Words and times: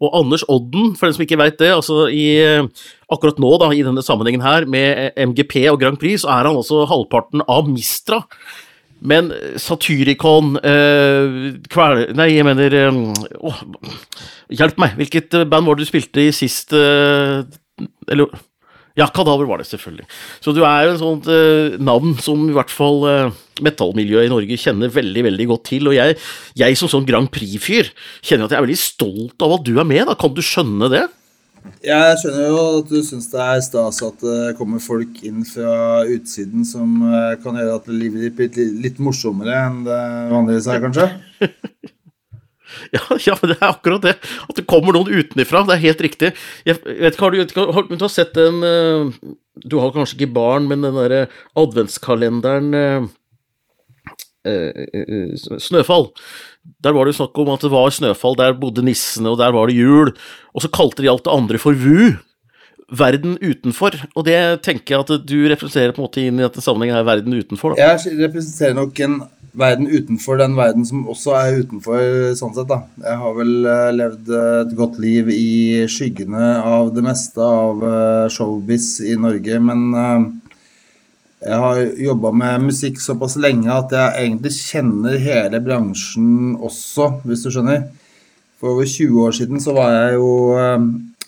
Og 0.00 0.14
Anders 0.16 0.46
Odden, 0.48 0.94
for 0.96 1.06
den 1.06 1.16
som 1.16 1.26
ikke 1.26 1.38
veit 1.40 1.58
det, 1.60 1.74
altså 1.74 2.06
i, 2.08 2.40
akkurat 3.12 3.40
nå 3.42 3.50
da, 3.60 3.68
i 3.76 3.84
denne 3.84 4.04
sammenhengen 4.04 4.44
her, 4.44 4.64
med 4.64 5.12
MGP 5.20 5.66
og 5.72 5.80
Grand 5.82 6.00
Prix, 6.00 6.22
så 6.24 6.32
er 6.32 6.48
han 6.48 6.56
også 6.56 6.86
halvparten 6.88 7.44
av 7.44 7.68
Mistra. 7.68 8.22
Men 9.00 9.30
Satyricon 9.60 10.58
eh, 10.60 11.56
kvel... 11.72 12.04
Nei, 12.16 12.28
jeg 12.34 12.44
mener 12.44 12.76
eh, 12.76 13.62
Hjelp 14.52 14.80
meg! 14.82 14.96
Hvilket 14.98 15.38
band 15.48 15.68
var 15.68 15.78
det 15.78 15.86
du 15.86 15.88
spilte 15.88 16.26
i 16.26 16.34
sist 16.36 16.74
eh, 16.76 17.40
Eller 18.12 18.28
ja, 18.98 19.06
Kadaver 19.14 19.46
var 19.46 19.60
det, 19.60 19.68
selvfølgelig. 19.70 20.08
Så 20.42 20.54
du 20.56 20.64
er 20.66 20.86
jo 20.86 20.94
et 20.94 21.02
sånt 21.02 21.28
eh, 21.30 21.76
navn 21.78 22.16
som 22.22 22.42
i 22.48 22.56
hvert 22.56 22.72
fall 22.72 23.06
eh, 23.10 23.38
metallmiljøet 23.62 24.26
i 24.26 24.32
Norge 24.32 24.58
kjenner 24.60 24.92
veldig 24.92 25.24
veldig 25.28 25.46
godt 25.52 25.64
til. 25.70 25.90
Og 25.90 25.96
jeg, 25.96 26.18
jeg 26.58 26.80
som 26.80 26.90
sånn 26.90 27.06
Grand 27.08 27.30
Prix-fyr 27.32 27.92
kjenner 28.18 28.48
at 28.48 28.56
jeg 28.56 28.60
er 28.60 28.66
veldig 28.66 28.82
stolt 28.82 29.46
av 29.46 29.56
at 29.58 29.66
du 29.68 29.76
er 29.78 29.88
med. 29.88 30.04
da. 30.10 30.18
Kan 30.18 30.34
du 30.34 30.42
skjønne 30.44 30.90
det? 30.92 31.06
Jeg 31.84 32.16
skjønner 32.20 32.46
jo 32.48 32.60
at 32.80 32.88
du 32.88 33.00
syns 33.04 33.28
det 33.32 33.40
er 33.44 33.62
stas 33.64 34.00
at 34.04 34.22
det 34.24 34.54
kommer 34.56 34.80
folk 34.80 35.20
inn 35.28 35.44
fra 35.44 36.02
utsiden 36.08 36.64
som 36.66 37.02
eh, 37.04 37.36
kan 37.44 37.58
gjøre 37.60 37.78
at 37.82 37.90
livet 37.92 38.26
ditt 38.26 38.38
blir 38.38 38.50
litt, 38.50 38.76
litt 38.86 39.02
morsommere 39.02 39.58
enn 39.66 39.82
det 39.86 40.00
vanligvis 40.32 40.70
er, 40.72 40.84
kanskje? 40.86 41.08
Ja, 42.96 43.04
ja, 43.26 43.36
men 43.40 43.52
det 43.52 43.58
er 43.58 43.70
akkurat 43.70 44.04
det. 44.04 44.16
At 44.48 44.58
det 44.58 44.66
kommer 44.70 44.96
noen 44.96 45.10
utenifra. 45.10 45.62
Det 45.68 45.76
er 45.76 45.86
helt 45.86 46.04
riktig. 46.06 46.32
Jeg 46.68 46.80
vet 46.84 47.14
ikke, 47.14 47.24
har 47.26 47.36
du, 47.36 47.62
har, 47.76 47.88
du 47.90 48.04
har 48.04 48.12
sett 48.12 48.34
den 48.36 48.60
uh, 48.64 49.32
Du 49.60 49.78
har 49.82 49.94
kanskje 49.94 50.18
ikke 50.18 50.34
barn, 50.36 50.68
men 50.70 50.86
den 50.86 50.98
derre 50.98 51.26
adventskalenderen 51.58 52.70
uh, 52.76 53.10
uh, 54.48 55.58
Snøfall. 55.60 56.10
Der 56.84 56.96
var 56.96 57.06
det 57.06 57.14
jo 57.14 57.20
snakk 57.22 57.38
om 57.40 57.52
at 57.54 57.62
det 57.64 57.72
var 57.72 57.92
snøfall, 57.94 58.36
der 58.36 58.58
bodde 58.58 58.84
nissene, 58.84 59.32
og 59.32 59.38
der 59.40 59.54
var 59.56 59.70
det 59.70 59.78
jul. 59.78 60.12
Og 60.54 60.64
så 60.64 60.72
kalte 60.72 61.04
de 61.04 61.10
alt 61.12 61.24
det 61.26 61.32
andre 61.32 61.60
for 61.60 61.76
VU. 61.76 62.18
Verden 62.90 63.36
utenfor. 63.38 63.94
Og 64.18 64.26
det 64.26 64.38
tenker 64.66 64.96
jeg 64.96 65.04
at 65.04 65.26
du 65.28 65.36
representerer 65.48 65.94
på 65.94 66.02
en 66.02 66.08
måte 66.08 66.24
inn 66.24 66.40
i 66.40 66.44
dette 66.44 66.62
sammenhengen 66.64 66.98
her, 66.98 67.06
verden 67.06 67.36
utenfor. 67.36 67.76
Da. 67.76 67.92
Jeg 67.94 68.18
representerer 68.18 68.74
nok 68.76 68.98
en 69.06 69.20
verden 69.52 69.88
utenfor 69.90 70.38
den 70.40 70.54
verden 70.58 70.84
som 70.86 71.06
også 71.10 71.34
er 71.38 71.60
utenfor, 71.64 72.02
sånn 72.38 72.54
sett, 72.56 72.68
da. 72.70 72.82
Jeg 73.02 73.18
har 73.22 73.34
vel 73.36 73.54
uh, 73.66 73.88
levd 73.94 74.30
et 74.36 74.76
godt 74.78 75.00
liv 75.02 75.30
i 75.34 75.86
skyggene 75.90 76.52
av 76.66 76.92
det 76.94 77.04
meste 77.06 77.42
av 77.42 77.82
uh, 77.82 78.28
showbiz 78.32 79.00
i 79.06 79.16
Norge, 79.20 79.58
men 79.64 79.88
jeg 81.40 81.56
har 81.64 81.78
jobba 82.04 82.34
med 82.36 82.66
musikk 82.68 83.00
såpass 83.00 83.38
lenge 83.40 83.72
at 83.72 83.94
jeg 83.96 84.26
egentlig 84.26 84.52
kjenner 84.58 85.16
hele 85.22 85.62
bransjen 85.64 86.58
også, 86.60 87.22
hvis 87.24 87.46
du 87.46 87.54
skjønner. 87.54 87.86
For 88.60 88.74
over 88.74 88.84
20 88.84 89.22
år 89.24 89.36
siden 89.38 89.62
så 89.64 89.72
var 89.72 89.94
jeg 89.94 90.18
jo 90.18 90.32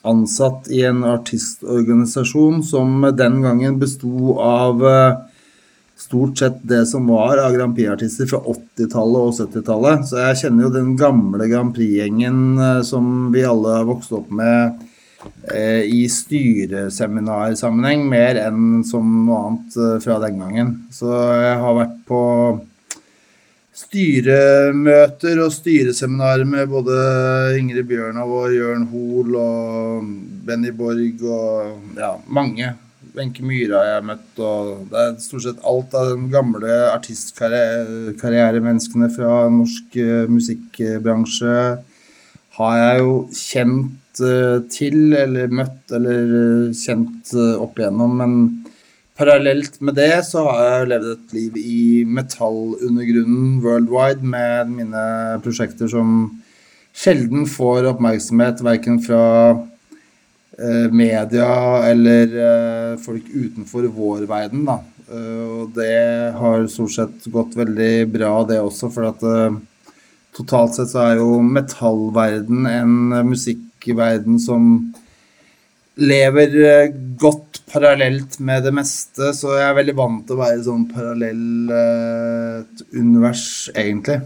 ansatt 0.04 0.68
i 0.74 0.82
en 0.84 1.00
artistorganisasjon 1.06 2.60
som 2.66 3.06
den 3.16 3.40
gangen 3.40 3.78
besto 3.80 4.36
av 4.42 4.84
stort 6.02 6.38
sett 6.38 6.62
det 6.62 6.86
som 6.86 7.06
var 7.06 7.38
av 7.38 7.54
Grand 7.54 7.76
Prix-artister 7.76 8.26
fra 8.30 8.40
80-tallet 8.52 9.20
og 9.22 9.34
70-tallet. 9.38 10.08
Så 10.08 10.18
jeg 10.20 10.40
kjenner 10.42 10.66
jo 10.66 10.72
den 10.74 10.96
gamle 10.98 11.48
Grand 11.50 11.74
Prix-gjengen 11.76 12.58
eh, 12.58 12.80
som 12.86 13.30
vi 13.34 13.44
alle 13.46 13.78
har 13.78 13.88
vokst 13.88 14.12
opp 14.16 14.30
med 14.34 14.82
eh, 15.52 15.82
i 15.86 16.02
styreseminarsammenheng, 16.10 18.04
mer 18.10 18.40
enn 18.48 18.82
som 18.88 19.24
noe 19.28 19.40
annet 19.46 19.78
eh, 19.78 19.96
fra 20.04 20.18
den 20.26 20.42
gangen. 20.42 20.76
Så 20.92 21.08
jeg 21.38 21.56
har 21.62 21.80
vært 21.80 21.98
på 22.10 22.22
styremøter 23.72 25.40
og 25.40 25.52
styreseminarer 25.54 26.44
med 26.48 26.68
både 26.68 26.94
Ingrid 27.56 27.88
Bjørnov 27.88 28.34
og 28.42 28.52
Jørn 28.52 28.88
Hoel 28.92 29.36
og 29.40 30.08
Benny 30.44 30.72
Borg 30.76 31.24
og 31.24 31.96
ja, 31.96 32.16
mange. 32.28 32.74
Wenche 33.12 33.44
Myhre 33.44 33.76
har 33.76 33.90
jeg 33.90 34.04
møtt, 34.08 34.38
og 34.40 34.86
det 34.88 34.96
er 35.00 35.16
stort 35.20 35.42
sett 35.44 35.58
alt 35.68 35.92
av 35.98 36.06
de 36.14 36.30
gamle 36.32 36.76
artistkarrieremenneskene 36.94 39.08
fra 39.12 39.48
norsk 39.52 39.96
uh, 40.00 40.24
musikkbransje 40.32 41.56
har 42.56 42.74
jeg 42.78 43.02
jo 43.02 43.28
kjent 43.36 44.20
uh, 44.24 44.64
til, 44.72 45.12
eller 45.18 45.52
møtt, 45.52 45.92
eller 45.92 46.32
uh, 46.32 46.72
kjent 46.76 47.34
opp 47.36 47.78
igjennom, 47.80 48.16
men 48.22 48.64
parallelt 49.20 49.80
med 49.84 49.94
det 50.00 50.24
så 50.30 50.38
har 50.48 50.60
jeg 50.64 50.90
levd 50.94 51.08
et 51.12 51.32
liv 51.36 51.52
i 51.60 52.04
metallundergrunnen 52.08 53.60
worldwide 53.64 54.24
med 54.24 54.68
mine 54.72 55.04
prosjekter 55.44 55.88
som 55.92 56.08
sjelden 56.96 57.44
får 57.48 57.86
oppmerksomhet, 57.92 58.64
verken 58.64 58.96
fra 59.04 59.22
Eh, 59.52 59.71
media 60.92 61.48
eller 61.88 62.34
eh, 62.46 62.98
folk 63.00 63.28
utenfor 63.32 63.86
vår 63.94 64.26
verden. 64.30 64.64
Da. 64.68 64.78
Eh, 65.08 65.44
og 65.60 65.70
det 65.76 66.32
har 66.38 66.66
stort 66.70 66.96
sett 66.96 67.28
gått 67.32 67.56
veldig 67.58 68.08
bra, 68.12 68.32
det 68.48 68.60
også, 68.60 68.90
for 68.92 69.08
at 69.12 69.22
totalt 70.36 70.76
sett 70.76 70.92
så 70.92 71.06
er 71.06 71.20
jo 71.20 71.40
metallverden 71.44 72.66
en 72.70 72.94
musikkverden 73.28 74.38
som 74.40 74.92
lever 76.00 76.54
godt 77.20 77.60
parallelt 77.68 78.38
med 78.40 78.64
det 78.64 78.72
meste, 78.72 79.32
så 79.36 79.58
jeg 79.58 79.66
er 79.66 79.76
veldig 79.76 79.96
vant 79.98 80.22
til 80.24 80.38
å 80.38 80.40
være 80.40 80.62
sånn 80.64 80.86
parallelt 80.88 82.80
univers, 82.96 83.44
egentlig. 83.76 84.22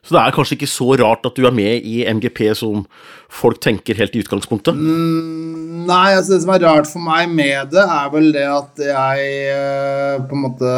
Så 0.00 0.16
det 0.16 0.20
er 0.22 0.34
kanskje 0.34 0.56
ikke 0.56 0.70
så 0.70 0.86
rart 0.96 1.26
at 1.28 1.36
du 1.36 1.44
er 1.44 1.54
med 1.54 1.84
i 1.84 2.00
MGP 2.08 2.40
som 2.56 2.86
folk 3.30 3.60
tenker 3.62 3.98
helt 3.98 4.14
i 4.16 4.22
utgangspunktet? 4.22 4.76
Mm, 4.76 5.84
nei, 5.88 6.14
altså 6.16 6.34
det 6.34 6.40
som 6.44 6.54
er 6.54 6.64
rart 6.64 6.88
for 6.88 7.04
meg 7.04 7.28
med 7.28 7.74
det, 7.74 7.84
er 7.84 8.08
vel 8.14 8.30
det 8.34 8.46
at 8.48 8.80
jeg 8.86 9.28
uh, 9.52 10.24
på 10.24 10.38
en 10.38 10.46
måte 10.46 10.72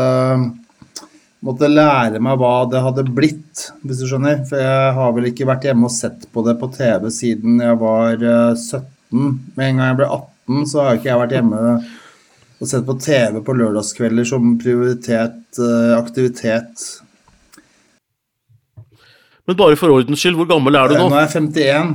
måtte 1.43 1.71
lære 1.71 2.21
meg 2.23 2.39
hva 2.39 2.53
det 2.71 2.83
hadde 2.85 3.07
blitt, 3.11 3.65
hvis 3.83 4.03
du 4.03 4.07
skjønner. 4.07 4.45
For 4.47 4.63
jeg 4.63 4.93
har 4.99 5.15
vel 5.17 5.31
ikke 5.31 5.49
vært 5.49 5.67
hjemme 5.67 5.89
og 5.89 5.95
sett 5.95 6.29
på 6.35 6.45
det 6.47 6.55
på 6.61 6.71
TV 6.75 7.09
siden 7.15 7.63
jeg 7.63 7.79
var 7.83 8.23
uh, 8.23 8.53
eh, 8.53 8.59
17. 8.59 9.41
Med 9.57 9.67
en 9.67 9.81
gang 9.81 9.89
jeg 9.91 9.99
ble 10.03 10.11
18, 10.11 10.69
så 10.71 10.85
har 10.85 10.99
ikke 10.99 11.11
jeg 11.11 11.23
vært 11.23 11.37
hjemme 11.39 11.63
og 12.63 12.71
sett 12.71 12.87
på 12.87 12.99
TV 13.03 13.41
på 13.43 13.57
lørdagskvelder 13.59 14.29
som 14.29 14.55
prioritert 14.63 15.63
uh, 15.63 15.95
aktivitet 15.99 16.87
men 19.49 19.59
bare 19.59 19.79
for 19.79 19.95
ordens 19.95 20.23
skyld, 20.23 20.39
hvor 20.39 20.51
gammel 20.51 20.79
er 20.79 20.91
du 20.93 20.99
nå? 20.99 21.09
Nå 21.11 21.19
er 21.19 21.27
jeg 21.27 21.35
51. 21.43 21.95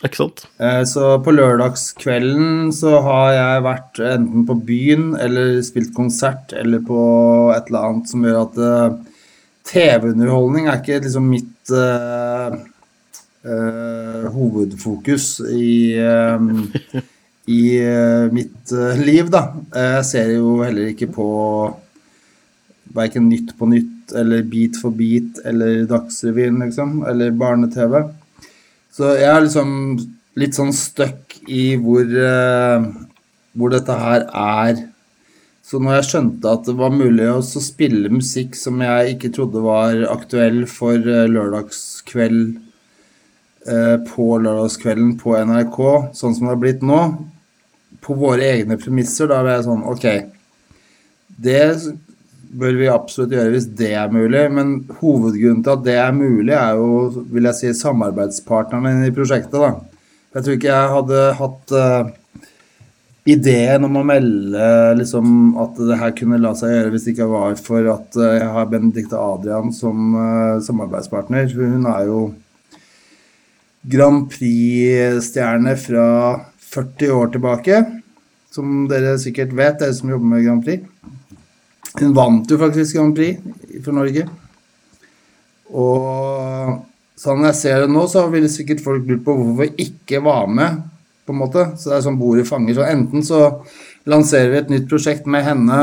Ikke 0.00 0.16
sant? 0.16 0.46
Eh, 0.62 0.82
så 0.88 1.18
på 1.20 1.32
lørdagskvelden 1.34 2.70
så 2.72 3.00
har 3.04 3.32
jeg 3.36 3.64
vært 3.66 4.00
enten 4.14 4.46
på 4.48 4.56
byen 4.68 5.10
eller 5.20 5.58
spilt 5.66 5.92
konsert 5.96 6.54
eller 6.56 6.80
på 6.86 7.00
et 7.52 7.68
eller 7.68 7.88
annet 7.88 8.12
som 8.12 8.24
gjør 8.24 8.38
at 8.46 8.60
uh, 8.64 9.24
TV-underholdning 9.68 10.70
er 10.70 10.80
ikke 10.80 11.02
liksom 11.04 11.28
mitt 11.28 11.72
uh, 11.74 12.56
uh, 13.44 14.24
hovedfokus 14.32 15.28
i, 15.52 16.00
i 17.60 17.62
mitt 18.32 18.74
liv, 19.04 19.28
da. 19.32 19.44
Jeg 19.74 20.08
ser 20.08 20.32
jo 20.38 20.56
heller 20.64 20.94
ikke 20.94 21.10
på 21.12 21.28
verken 22.94 23.28
Nytt 23.30 23.54
på 23.58 23.68
Nytt 23.70 24.14
eller 24.16 24.42
Beat 24.42 24.78
for 24.80 24.94
beat 24.94 25.40
eller 25.46 25.84
Dagsrevyen, 25.90 26.60
liksom, 26.64 27.02
eller 27.08 27.34
barne-TV. 27.36 28.02
Så 28.90 29.14
jeg 29.16 29.28
er 29.30 29.44
liksom 29.44 29.74
litt 30.40 30.56
sånn 30.56 30.72
stuck 30.74 31.36
i 31.50 31.74
hvor, 31.80 32.06
uh, 32.06 32.86
hvor 33.54 33.74
dette 33.74 33.98
her 34.00 34.26
er. 34.30 34.82
Så 35.64 35.78
når 35.78 36.00
jeg 36.00 36.08
skjønte 36.08 36.54
at 36.56 36.66
det 36.66 36.74
var 36.80 36.94
mulig 36.94 37.28
å 37.30 37.42
spille 37.44 38.10
musikk 38.10 38.56
som 38.58 38.80
jeg 38.82 39.14
ikke 39.14 39.30
trodde 39.36 39.62
var 39.62 40.02
aktuell 40.10 40.64
for 40.70 40.98
uh, 40.98 41.28
lørdagskveld 41.30 42.42
uh, 43.70 43.96
på 44.10 44.30
lørdagskvelden 44.42 45.14
på 45.22 45.36
NRK, 45.38 45.80
sånn 46.18 46.34
som 46.34 46.48
det 46.48 46.54
har 46.56 46.62
blitt 46.64 46.86
nå, 46.86 47.02
på 48.00 48.16
våre 48.18 48.46
egne 48.56 48.78
premisser, 48.80 49.28
da 49.30 49.42
var 49.44 49.58
jeg 49.58 49.66
sånn 49.68 49.86
OK. 49.86 50.06
Det 51.40 51.60
bør 52.58 52.78
vi 52.80 52.88
absolutt 52.90 53.34
gjøre 53.34 53.52
hvis 53.54 53.68
det 53.78 53.92
er 53.98 54.12
mulig. 54.12 54.44
Men 54.54 54.72
hovedgrunnen 55.00 55.62
til 55.64 55.74
at 55.76 55.84
det 55.86 55.98
er 56.02 56.16
mulig, 56.16 56.54
er 56.56 56.78
jo 56.80 57.24
vil 57.30 57.50
jeg 57.50 57.58
si, 57.58 57.74
samarbeidspartnerne 57.82 59.08
i 59.08 59.14
prosjektet. 59.14 59.60
da. 59.60 59.74
Jeg 60.34 60.46
tror 60.46 60.56
ikke 60.56 60.70
jeg 60.70 60.90
hadde 60.94 61.22
hatt 61.40 61.72
uh, 61.74 62.10
ideen 63.30 63.86
om 63.86 63.98
å 63.98 64.04
melde 64.06 64.68
liksom, 65.00 65.32
at 65.60 65.80
det 65.88 65.98
her 66.02 66.14
kunne 66.18 66.38
la 66.42 66.52
seg 66.58 66.74
gjøre 66.74 66.92
hvis 66.94 67.06
det 67.08 67.14
ikke 67.16 67.32
var 67.32 67.56
for 67.58 67.88
at 67.94 68.20
uh, 68.20 68.36
jeg 68.38 68.52
har 68.56 68.70
Benedicte 68.70 69.18
Adrian 69.18 69.74
som 69.74 70.14
uh, 70.14 70.60
samarbeidspartner. 70.66 71.50
Hun 71.54 71.88
er 71.90 72.06
jo 72.10 72.20
Grand 73.90 74.26
Prix-stjerne 74.30 75.74
fra 75.80 76.06
40 76.70 77.16
år 77.16 77.34
tilbake. 77.34 77.82
Som 78.50 78.88
dere 78.90 79.14
sikkert 79.22 79.54
vet, 79.54 79.78
dere 79.78 79.94
som 79.94 80.10
jobber 80.10 80.32
med 80.34 80.46
Grand 80.46 80.64
Prix. 80.66 80.89
Hun 81.98 82.14
vant 82.14 82.50
jo 82.50 82.58
faktisk 82.60 82.96
Grand 82.96 83.16
Prix 83.16 83.82
for 83.84 83.96
Norge. 83.96 84.26
Og 85.70 86.76
sånn 87.20 87.46
jeg 87.48 87.58
ser 87.58 87.84
det 87.84 87.90
nå, 87.92 88.04
så 88.10 88.26
ville 88.32 88.50
sikkert 88.50 88.82
folk 88.84 89.08
lurt 89.08 89.24
på 89.26 89.34
hvorfor 89.36 89.64
vi 89.64 89.88
ikke 89.88 90.22
var 90.24 90.46
med, 90.50 90.84
på 91.26 91.34
en 91.34 91.40
måte. 91.40 91.66
Så 91.78 91.90
det 91.90 91.98
er 91.98 92.06
sånn 92.06 92.20
bordet 92.20 92.46
fanger. 92.48 92.78
Så 92.78 92.86
enten 92.86 93.26
så 93.26 93.42
lanserer 94.10 94.54
vi 94.54 94.62
et 94.62 94.72
nytt 94.72 94.88
prosjekt 94.90 95.28
med 95.30 95.44
henne 95.46 95.80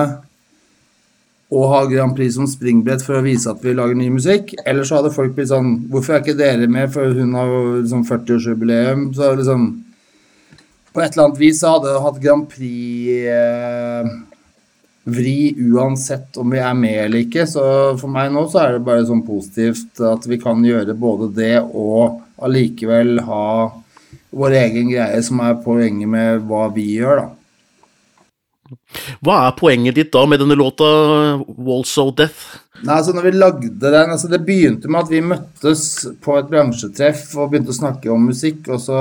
og 1.48 1.69
har 1.71 1.86
Grand 1.88 2.15
Prix 2.15 2.36
som 2.36 2.48
springbrett 2.50 3.04
for 3.06 3.19
å 3.19 3.24
vise 3.24 3.48
at 3.48 3.62
vi 3.63 3.75
lager 3.75 3.95
ny 3.95 4.09
musikk. 4.12 4.51
Eller 4.68 4.88
så 4.88 5.00
hadde 5.00 5.13
folk 5.15 5.36
blitt 5.36 5.51
sånn 5.51 5.77
Hvorfor 5.92 6.18
er 6.18 6.24
ikke 6.24 6.39
dere 6.39 6.68
med, 6.68 6.92
for 6.92 7.13
hun 7.15 7.36
har 7.38 7.54
liksom 7.83 8.04
40-årsjubileum. 8.09 9.06
Så 9.15 9.31
liksom 9.39 9.68
På 10.92 11.04
et 11.04 11.13
eller 11.13 11.27
annet 11.27 11.39
vis 11.39 11.62
så 11.62 11.77
hadde 11.77 12.00
hatt 12.04 12.19
Grand 12.24 12.48
Prix 12.51 13.30
eh, 13.30 14.09
vri 15.07 15.56
uansett 15.71 16.38
om 16.38 16.51
vi 16.51 16.59
er 16.59 16.75
med 16.75 17.00
eller 17.06 17.24
ikke. 17.24 17.48
Så 17.48 17.63
for 18.00 18.12
meg 18.12 18.31
nå 18.33 18.44
så 18.51 18.63
er 18.63 18.75
det 18.75 18.86
bare 18.88 19.06
sånn 19.07 19.24
positivt 19.27 20.01
at 20.04 20.27
vi 20.27 20.39
kan 20.42 20.63
gjøre 20.65 20.98
både 21.00 21.31
det 21.38 21.56
og 21.63 22.19
allikevel 22.44 23.21
ha 23.25 23.48
vår 24.38 24.56
egen 24.59 24.92
greie, 24.92 25.24
som 25.24 25.39
er 25.42 25.57
poenget 25.63 26.09
med 26.12 26.45
hva 26.48 26.68
vi 26.74 26.89
gjør, 27.00 27.24
da. 27.24 27.33
Hva 29.24 29.36
er 29.45 29.54
poenget 29.56 29.95
ditt 29.95 30.09
da 30.12 30.25
med 30.27 30.42
denne 30.44 30.57
låta, 30.59 30.88
'Walls 31.39 31.94
of 32.04 32.13
Death'? 32.19 32.59
Nei, 32.83 32.98
altså 32.98 33.13
når 33.15 33.24
vi 33.25 33.31
lagde 33.31 33.69
den, 33.80 34.12
altså 34.12 34.27
Det 34.27 34.44
begynte 34.45 34.89
med 34.92 35.06
at 35.06 35.09
vi 35.09 35.21
møttes 35.24 35.81
på 36.21 36.36
et 36.38 36.50
bransjetreff 36.51 37.31
og 37.38 37.50
begynte 37.50 37.74
å 37.74 37.80
snakke 37.80 38.12
om 38.12 38.27
musikk, 38.30 38.68
og 38.68 38.83
så 38.83 39.00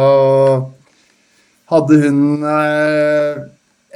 hadde 1.72 1.98
hun 2.04 2.46
eh, 2.46 3.42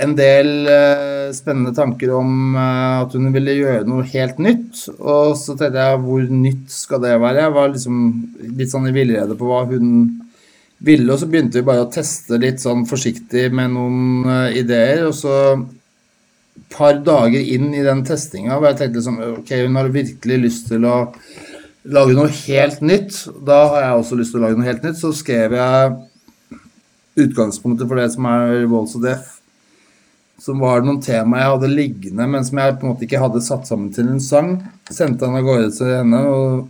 en 0.01 0.15
del 0.17 0.51
uh, 0.69 1.29
spennende 1.37 1.75
tanker 1.77 2.13
om 2.17 2.57
uh, 2.57 3.03
at 3.03 3.15
hun 3.17 3.29
ville 3.35 3.57
gjøre 3.59 3.89
noe 3.89 4.07
helt 4.13 4.41
nytt. 4.43 4.87
Og 4.99 5.37
så 5.39 5.57
tenkte 5.57 5.85
jeg 5.85 6.01
hvor 6.05 6.25
nytt 6.33 6.73
skal 6.73 7.03
det 7.05 7.17
være? 7.21 7.45
Jeg 7.45 7.57
var 7.57 7.73
liksom 7.75 8.01
litt 8.61 8.73
sånn 8.73 8.89
i 8.91 8.95
villrede 8.97 9.37
på 9.39 9.51
hva 9.51 9.65
hun 9.71 9.91
ville, 10.81 11.11
og 11.13 11.21
så 11.21 11.29
begynte 11.29 11.61
vi 11.61 11.69
bare 11.69 11.85
å 11.85 11.91
teste 11.93 12.39
litt 12.41 12.63
sånn 12.63 12.87
forsiktig 12.89 13.51
med 13.53 13.75
noen 13.75 14.29
uh, 14.29 14.49
ideer. 14.57 15.05
Og 15.11 15.15
så 15.19 15.37
et 16.61 16.67
par 16.73 16.99
dager 17.05 17.41
inn 17.55 17.71
i 17.75 17.85
den 17.85 18.03
testinga 18.07 18.57
hvor 18.57 18.71
jeg 18.71 18.81
tenkte 18.81 19.01
liksom 19.01 19.21
Ok, 19.41 19.53
hun 19.65 19.79
har 19.79 19.89
virkelig 19.95 20.39
lyst 20.45 20.69
til 20.71 20.85
å 20.89 20.97
lage 21.91 22.15
noe 22.17 22.29
helt 22.43 22.81
nytt. 22.85 23.17
Da 23.47 23.65
har 23.73 23.85
jeg 23.85 23.99
også 24.01 24.19
lyst 24.21 24.35
til 24.35 24.43
å 24.43 24.47
lage 24.47 24.59
noe 24.61 24.69
helt 24.69 24.85
nytt. 24.87 24.99
Så 25.01 25.13
skrev 25.17 25.57
jeg 25.57 25.99
utgangspunktet 27.21 27.89
for 27.89 28.01
det 28.01 28.09
som 28.15 28.29
er 28.31 28.67
Walls 28.71 28.97
of 28.99 29.05
Death. 29.05 29.40
Som 30.41 30.63
var 30.65 30.83
noen 30.85 31.03
tema 31.05 31.43
jeg 31.43 31.55
hadde 31.55 31.73
liggende, 31.75 32.27
men 32.33 32.45
som 32.47 32.61
jeg 32.63 32.79
på 32.79 32.87
en 32.87 32.95
måte 32.95 33.05
ikke 33.05 33.21
hadde 33.21 33.43
satt 33.45 33.69
sammen 33.69 33.91
til 33.93 34.09
en 34.09 34.23
sang. 34.25 34.55
Sendte 34.89 35.27
den 35.27 35.37
av 35.37 35.45
gårde 35.45 35.73
til 35.77 35.97
henne. 35.99 36.21
og 36.27 36.69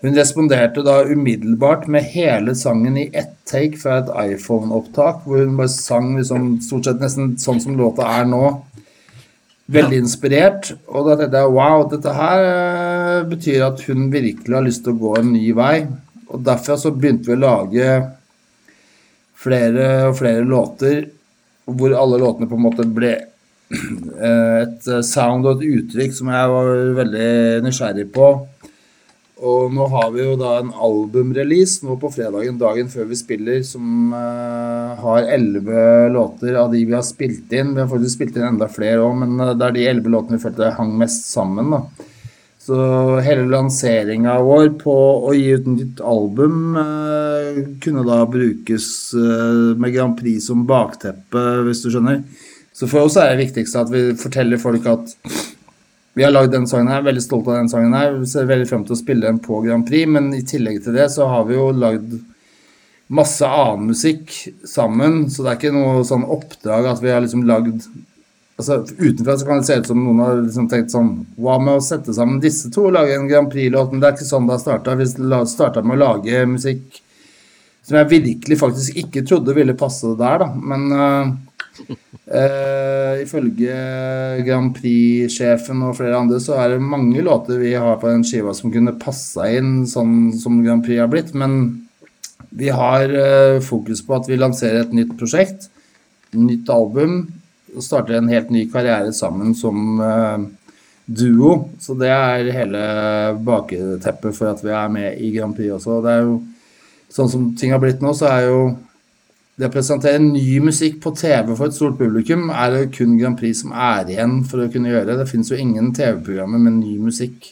hun 0.00 0.16
responderte 0.16 0.80
da 0.80 1.02
umiddelbart 1.04 1.84
med 1.92 2.06
hele 2.08 2.54
sangen 2.56 2.96
i 2.96 3.10
ett 3.12 3.34
take 3.44 3.76
fra 3.76 3.98
et 4.00 4.12
iPhone-opptak, 4.32 5.26
hvor 5.26 5.42
hun 5.42 5.58
bare 5.58 5.68
sang 5.68 6.14
liksom, 6.16 6.54
stort 6.64 6.88
sett 6.88 7.02
nesten 7.04 7.34
sånn 7.40 7.60
som 7.60 7.76
låta 7.76 8.06
er 8.08 8.24
nå. 8.30 8.46
Veldig 9.70 9.98
inspirert. 10.00 10.70
Og 10.88 11.04
da 11.04 11.18
tenkte 11.20 11.42
jeg 11.42 11.52
wow, 11.52 11.84
dette 11.92 12.14
her 12.16 12.46
eh, 12.46 13.18
betyr 13.28 13.66
at 13.68 13.84
hun 13.90 14.08
virkelig 14.14 14.56
har 14.56 14.64
lyst 14.64 14.86
til 14.86 14.96
å 14.96 15.02
gå 15.02 15.12
en 15.20 15.34
ny 15.34 15.44
vei. 15.58 15.74
Og 16.32 16.48
derfra 16.48 16.78
så 16.80 16.94
begynte 16.96 17.28
vi 17.28 17.36
å 17.36 17.44
lage 17.44 17.92
flere 19.40 19.90
og 20.08 20.16
flere 20.16 20.48
låter 20.48 21.02
hvor 21.78 21.96
alle 21.96 22.20
låtene 22.22 22.48
på 22.50 22.58
en 22.58 22.64
måte 22.66 22.86
ble 22.86 23.12
eh, 23.70 24.56
et 24.64 24.88
sound 25.06 25.46
og 25.46 25.60
et 25.60 25.80
uttrykk 25.80 26.16
som 26.16 26.32
jeg 26.34 26.54
var 26.54 26.72
veldig 27.00 27.28
nysgjerrig 27.66 28.08
på. 28.14 28.32
Og 29.40 29.72
nå 29.72 29.86
har 29.88 30.10
vi 30.12 30.20
jo 30.20 30.34
da 30.36 30.58
en 30.60 30.72
albumrelease 30.84 31.86
nå 31.86 31.94
på 32.00 32.10
fredagen, 32.12 32.58
dagen 32.60 32.90
før 32.92 33.06
vi 33.08 33.16
spiller, 33.16 33.62
som 33.64 34.12
uh, 34.12 34.98
har 35.00 35.30
elleve 35.32 36.10
låter 36.12 36.58
av 36.60 36.74
de 36.74 36.82
vi 36.84 36.92
har 36.92 37.06
spilt 37.06 37.52
inn. 37.56 37.72
Vi 37.72 37.80
har 37.80 37.88
faktisk 37.88 38.18
spilt 38.18 38.36
inn 38.36 38.50
enda 38.50 38.68
flere 38.68 39.00
òg, 39.00 39.16
men 39.22 39.40
det 39.40 39.64
er 39.64 39.76
de 39.76 39.86
elleve 39.88 40.12
låtene 40.12 40.36
vi 40.36 40.44
følte 40.44 40.74
hang 40.76 40.92
mest 41.00 41.30
sammen. 41.32 41.72
da. 41.72 42.10
Så 42.60 42.76
hele 43.24 43.48
lanseringa 43.48 44.36
vår 44.44 44.74
på 44.82 44.96
å 45.24 45.32
gi 45.32 45.54
ut 45.56 45.70
nytt 45.72 46.02
album 46.04 46.76
uh, 46.76 46.84
kunne 47.82 48.04
da 48.06 48.22
brukes 48.30 48.86
med 49.14 49.94
Grand 49.94 50.16
Prix 50.18 50.48
som 50.50 50.66
bakteppe, 50.68 51.44
hvis 51.66 51.84
du 51.84 51.90
skjønner. 51.90 52.22
Så 52.76 52.88
for 52.88 53.06
oss 53.06 53.18
er 53.20 53.34
det 53.34 53.46
viktigste 53.46 53.82
at 53.82 53.90
vi 53.92 54.10
forteller 54.18 54.60
folk 54.60 54.86
at 54.88 55.14
vi 56.18 56.24
har 56.24 56.32
lagd 56.34 56.52
den 56.52 56.66
sangen 56.66 56.90
her, 56.90 57.04
veldig 57.06 57.22
stolt 57.22 57.48
av 57.48 57.60
den 57.60 57.70
sangen 57.70 57.94
her. 57.94 58.14
Vi 58.18 58.26
ser 58.28 58.48
veldig 58.48 58.66
frem 58.68 58.82
til 58.86 58.96
å 58.96 58.98
spille 58.98 59.26
den 59.28 59.38
på 59.42 59.60
Grand 59.64 59.86
Prix, 59.86 60.08
men 60.10 60.32
i 60.34 60.42
tillegg 60.46 60.82
til 60.84 60.96
det 60.98 61.06
så 61.14 61.28
har 61.30 61.46
vi 61.48 61.58
jo 61.58 61.70
lagd 61.76 62.18
masse 63.10 63.46
annen 63.46 63.90
musikk 63.90 64.32
sammen, 64.66 65.24
så 65.30 65.42
det 65.42 65.50
er 65.52 65.58
ikke 65.58 65.74
noe 65.74 66.04
sånn 66.06 66.26
oppdrag 66.30 66.86
at 66.92 67.02
vi 67.02 67.10
har 67.10 67.24
liksom 67.24 67.42
lagd 67.48 67.88
altså 68.60 68.76
Utenfra 68.98 69.38
så 69.40 69.46
kan 69.48 69.60
det 69.60 69.66
se 69.66 69.78
ut 69.80 69.88
som 69.88 70.02
noen 70.04 70.18
har 70.20 70.40
liksom 70.42 70.66
tenkt 70.68 70.92
sånn 70.92 71.14
Hva 71.40 71.54
med 71.62 71.78
å 71.78 71.84
sette 71.84 72.12
sammen 72.12 72.42
disse 72.42 72.68
to 72.74 72.90
og 72.90 72.96
lage 72.98 73.14
en 73.16 73.28
Grand 73.30 73.48
Prix-låt? 73.50 73.92
Men 73.92 74.02
det 74.02 74.10
er 74.10 74.18
ikke 74.18 74.28
sånn 74.28 74.48
det 74.48 74.56
har 74.58 74.60
starta. 74.62 74.96
Vi 75.00 75.06
starta 75.08 75.82
med 75.82 75.96
å 75.96 76.02
lage 76.02 76.42
musikk 76.50 77.00
som 77.90 77.98
jeg 77.98 78.10
virkelig 78.12 78.56
faktisk 78.60 78.98
ikke 79.02 79.24
trodde 79.26 79.54
ville 79.56 79.74
passe 79.78 80.14
der, 80.18 80.44
da. 80.44 80.50
Men 80.54 80.90
uh, 80.94 81.38
Uh, 82.30 83.22
ifølge 83.24 83.74
Grand 84.46 84.74
Prix-sjefen 84.76 85.80
og 85.82 85.96
flere 85.98 86.18
andre 86.18 86.38
så 86.42 86.58
er 86.60 86.74
det 86.74 86.84
mange 86.84 87.24
låter 87.26 87.58
vi 87.58 87.72
har 87.74 87.96
på 87.98 88.10
den 88.10 88.22
skiva 88.26 88.52
som 88.54 88.70
kunne 88.70 88.94
passa 89.00 89.48
inn 89.50 89.80
sånn 89.88 90.30
som 90.38 90.60
Grand 90.62 90.84
Prix 90.86 91.00
har 91.00 91.10
blitt, 91.10 91.32
men 91.34 91.56
vi 92.54 92.70
har 92.74 93.10
uh, 93.10 93.58
fokus 93.64 94.04
på 94.06 94.14
at 94.18 94.30
vi 94.30 94.38
lanserer 94.38 94.84
et 94.84 94.94
nytt 94.94 95.16
prosjekt, 95.18 95.66
nytt 96.36 96.70
album, 96.70 97.24
og 97.74 97.86
starter 97.86 98.20
en 98.20 98.30
helt 98.30 98.54
ny 98.54 98.66
karriere 98.70 99.10
sammen 99.16 99.54
som 99.58 99.98
duo. 101.06 101.52
Så 101.82 101.94
det 101.98 102.10
er 102.10 102.50
hele 102.54 102.80
bakteppet 103.46 104.34
for 104.34 104.50
at 104.50 104.62
vi 104.62 104.74
er 104.74 104.90
med 104.90 105.22
i 105.22 105.30
Grand 105.34 105.54
Prix 105.54 105.74
også. 105.78 106.00
Det 106.02 106.14
er 106.14 106.24
jo 106.26 106.40
sånn 107.14 107.30
som 107.30 107.50
ting 107.58 107.74
har 107.74 107.82
blitt 107.82 108.02
nå, 108.04 108.14
så 108.16 108.30
er 108.30 108.46
jo 108.48 108.60
det 109.60 109.68
å 109.68 109.72
presentere 109.74 110.20
ny 110.22 110.60
musikk 110.64 111.00
på 111.04 111.12
TV 111.18 111.52
for 111.52 111.68
et 111.68 111.76
stort 111.76 111.98
publikum 111.98 112.48
er 112.48 112.72
det 112.72 112.84
kun 112.96 113.18
Grand 113.20 113.36
Prix 113.36 113.60
som 113.60 113.74
er 113.76 114.08
igjen 114.08 114.38
for 114.48 114.62
å 114.62 114.70
kunne 114.72 114.92
gjøre. 114.92 115.18
Det 115.18 115.28
finnes 115.28 115.50
jo 115.52 115.58
ingen 115.60 115.90
TV-programmer 115.96 116.62
med 116.62 116.78
ny 116.78 116.94
musikk. 117.02 117.50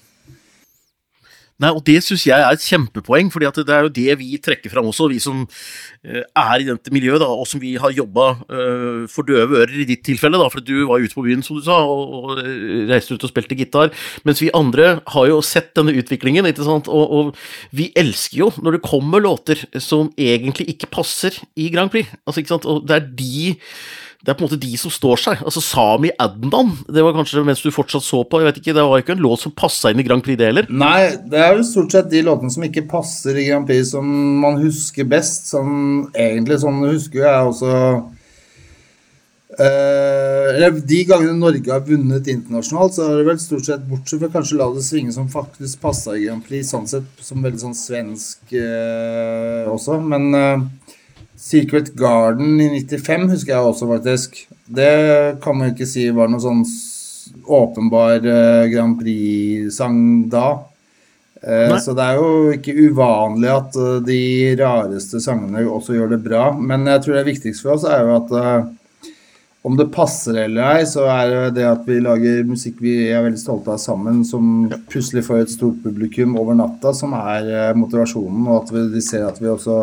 Nei, 1.58 1.72
og 1.75 1.81
det 1.82 1.96
syns 2.06 2.22
jeg 2.28 2.38
er 2.38 2.55
et 2.55 2.62
kjempepoeng, 2.62 3.32
for 3.34 3.43
det 3.43 3.64
er 3.66 3.87
jo 3.88 3.90
det 3.90 4.12
vi 4.20 4.37
trekker 4.38 4.70
fram 4.70 4.87
også, 4.93 5.08
vi 5.10 5.19
som 5.22 5.40
uh, 5.43 6.21
er 6.23 6.62
i 6.62 6.68
dette 6.68 6.92
miljøet, 6.94 7.18
da, 7.18 7.26
og 7.26 7.49
som 7.50 7.59
vi 7.59 7.73
har 7.82 7.97
jobba 7.97 8.28
uh, 8.47 9.09
for 9.11 9.26
døve 9.26 9.64
ører 9.64 9.75
i 9.82 9.88
ditt 9.88 10.04
tilfelle, 10.06 10.38
da, 10.38 10.47
for 10.52 10.62
du 10.62 10.87
var 10.87 11.02
ute 11.02 11.18
på 11.18 11.26
byen, 11.26 11.42
som 11.42 11.59
du 11.59 11.64
sa, 11.66 11.80
og, 11.82 12.38
uh, 12.38 12.87
reiste 12.92 13.18
ut 13.18 13.26
og 13.26 13.32
spilte 13.32 13.59
gitar, 13.59 13.90
mens 14.28 14.42
vi 14.44 14.52
andre 14.54 15.00
har 15.16 15.30
jo 15.32 15.42
sett 15.42 15.73
denne 15.75 15.97
utviklingen, 15.99 16.47
ikke 16.47 16.66
sant, 16.68 16.87
og, 16.87 17.18
og, 17.18 17.47
vi 17.75 17.90
elsker 17.99 18.44
jo 18.44 18.52
når 18.62 18.78
det 18.78 18.87
kommer 18.87 19.25
låter 19.25 19.66
som 19.82 20.12
egentlig 20.14 20.68
ikke 20.76 20.92
passer 20.94 21.35
i 21.59 21.73
Grand 21.75 21.90
Prix, 21.90 22.06
altså, 22.23 22.38
ikke 22.38 22.54
sant, 22.54 22.71
og 22.71 22.87
det 22.87 23.00
er 23.00 23.11
de 23.18 23.56
det 24.18 24.32
er 24.32 24.34
på 24.34 24.42
en 24.42 24.48
måte 24.48 24.58
de 24.58 24.72
som 24.80 24.90
står 24.90 25.20
seg. 25.22 25.42
Altså 25.46 25.60
Sami 25.62 26.10
Adnan, 26.18 26.72
det 26.90 27.04
var 27.06 27.14
kanskje 27.14 27.44
mens 27.46 27.62
du 27.62 27.70
fortsatt 27.70 28.02
så 28.02 28.25
på. 28.26 28.40
jeg 28.40 28.48
vet 28.48 28.60
ikke, 28.60 28.75
Det 28.75 28.82
var 28.90 28.98
ikke 28.98 29.14
en 29.14 29.22
låt 29.22 29.44
som 29.44 29.54
passa 29.54 29.92
inn 29.92 30.02
i 30.02 30.06
Grand 30.06 30.25
Prix, 30.26 30.38
det 30.40 30.50
heller? 30.50 30.66
Nei, 30.68 31.14
det 31.30 31.38
er 31.38 31.54
jo 31.54 31.66
stort 31.66 31.94
sett 31.94 32.10
de 32.10 32.25
låtene 32.26 32.50
som 32.50 32.66
ikke 32.66 32.88
passer 32.90 33.38
i 33.38 33.46
Grand 33.46 33.68
Prix, 33.68 33.92
som 33.94 34.08
man 34.42 34.58
husker 34.58 35.06
best. 35.06 35.46
Som 35.52 36.10
egentlig 36.18 36.58
sånn 36.64 36.82
husker 36.88 37.22
jeg 37.28 37.52
også 37.52 37.75
Uh, 39.58 40.54
eller 40.54 40.76
De 40.87 40.98
gangene 41.08 41.34
Norge 41.34 41.72
har 41.72 41.80
vunnet 41.82 42.28
internasjonalt, 42.30 42.94
så 42.94 43.08
har 43.08 43.16
det 43.18 43.25
vel 43.26 43.40
stort 43.42 43.66
sett 43.66 43.87
bortsett 43.88 44.20
fra 44.22 44.28
kanskje 44.37 44.58
La 44.60 44.68
det 44.70 44.84
svinge, 44.87 45.10
som 45.16 45.30
faktisk 45.32 45.80
passa 45.82 46.14
i 46.14 46.28
Grand 46.28 46.44
Prix, 46.46 46.68
sånn 46.70 46.87
sett, 46.87 47.08
som 47.25 47.42
veldig 47.42 47.62
sånn 47.64 47.75
svensk 47.75 48.52
uh, 48.54 49.66
også. 49.72 49.98
Men 50.04 50.28
uh, 50.37 50.88
Secret 51.49 51.95
Garden 51.97 52.61
i 52.61 52.69
95 52.69 53.31
husker 53.33 53.55
jeg 53.55 53.69
også, 53.71 53.88
faktisk. 53.88 54.40
Det 54.69 54.93
kan 55.43 55.57
man 55.57 55.73
ikke 55.73 55.88
si 55.88 56.09
var 56.12 56.28
noen 56.28 56.45
sånn 56.45 56.64
åpenbar 57.49 58.25
uh, 58.25 58.64
Grand 58.69 58.99
Prix-sang 59.00 60.00
da. 60.33 60.49
Nei. 61.38 61.76
så 61.78 61.93
det 61.95 62.02
er 62.02 62.17
jo 62.19 62.50
ikke 62.50 62.73
uvanlig 62.88 63.47
at 63.52 63.76
uh, 63.78 64.00
de 64.02 64.57
rareste 64.59 65.21
sangene 65.23 65.62
også 65.71 65.95
gjør 65.95 66.11
det 66.17 66.19
bra. 66.25 66.50
Men 66.59 66.88
jeg 66.90 67.05
tror 67.05 67.17
det 67.21 67.28
viktigste 67.31 67.64
for 67.64 67.76
oss 67.78 67.87
er 67.88 68.02
jo 68.05 68.17
at 68.19 68.35
om 69.69 69.76
det 69.78 69.88
passer 69.93 70.37
eller 70.45 70.78
ei, 70.78 70.85
så 70.88 71.07
er 71.11 71.31
det 71.31 71.61
det 71.61 71.64
at 71.69 71.87
vi 71.88 71.99
lager 72.02 72.45
musikk 72.49 72.83
vi 72.83 72.95
er 73.11 73.25
veldig 73.25 73.40
stolte 73.40 73.73
av 73.75 73.81
sammen, 73.83 74.21
som 74.25 74.69
plutselig 74.90 75.25
får 75.26 75.43
et 75.43 75.52
stort 75.52 75.81
publikum 75.85 76.37
over 76.40 76.57
natta, 76.57 76.93
som 76.97 77.17
er 77.19 77.73
motivasjonen, 77.76 78.47
og 78.47 78.62
at 78.62 78.75
vi, 78.75 78.85
de 78.95 79.02
ser 79.05 79.26
at 79.28 79.40
vi 79.43 79.50
også 79.50 79.81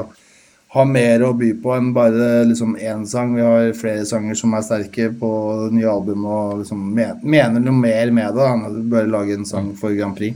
har 0.75 0.87
mer 0.89 1.23
å 1.23 1.31
by 1.37 1.53
på 1.63 1.71
enn 1.71 1.93
bare 1.95 2.43
liksom 2.49 2.75
én 2.75 3.05
sang. 3.07 3.35
Vi 3.37 3.43
har 3.45 3.71
flere 3.79 4.03
sanger 4.07 4.35
som 4.35 4.53
er 4.57 4.65
sterke 4.65 5.07
på 5.19 5.29
nye 5.71 5.87
albumet 5.87 6.27
og 6.27 6.63
liksom 6.63 6.81
mener 7.23 7.63
noe 7.63 7.77
mer 7.79 8.11
med 8.15 8.35
det 8.35 8.49
enn 8.49 8.65
å 8.67 8.73
bare 8.91 9.11
lage 9.11 9.37
en 9.37 9.47
sang 9.47 9.71
for 9.79 9.95
Grand 9.95 10.17
Prix. 10.17 10.35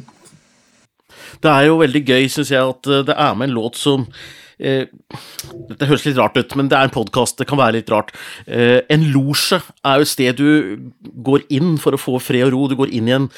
Det 1.44 1.52
er 1.52 1.68
jo 1.68 1.80
veldig 1.80 2.04
gøy, 2.08 2.28
syns 2.32 2.52
jeg, 2.52 2.64
at 2.64 2.92
det 3.08 3.16
er 3.16 3.36
med 3.36 3.50
en 3.50 3.58
låt 3.58 3.80
som 3.80 4.06
eh, 4.08 4.16
Dette 4.60 5.88
høres 5.88 6.04
litt 6.04 6.18
rart 6.20 6.36
ut, 6.36 6.56
men 6.60 6.68
det 6.72 6.76
er 6.76 6.90
en 6.90 6.94
podkast, 6.94 7.38
det 7.40 7.48
kan 7.48 7.60
være 7.60 7.78
litt 7.78 7.92
rart. 7.94 8.12
Eh, 8.46 8.82
en 8.92 9.06
losje 9.14 9.62
er 9.88 10.00
jo 10.00 10.08
et 10.08 10.12
sted 10.12 10.40
du 10.40 10.92
går 11.26 11.46
inn 11.56 11.78
for 11.80 11.96
å 11.96 12.02
få 12.02 12.18
fred 12.24 12.50
og 12.50 12.54
ro. 12.56 12.68
Du 12.68 12.76
går 12.80 12.92
inn 12.96 13.08
i 13.08 13.16
en 13.16 13.30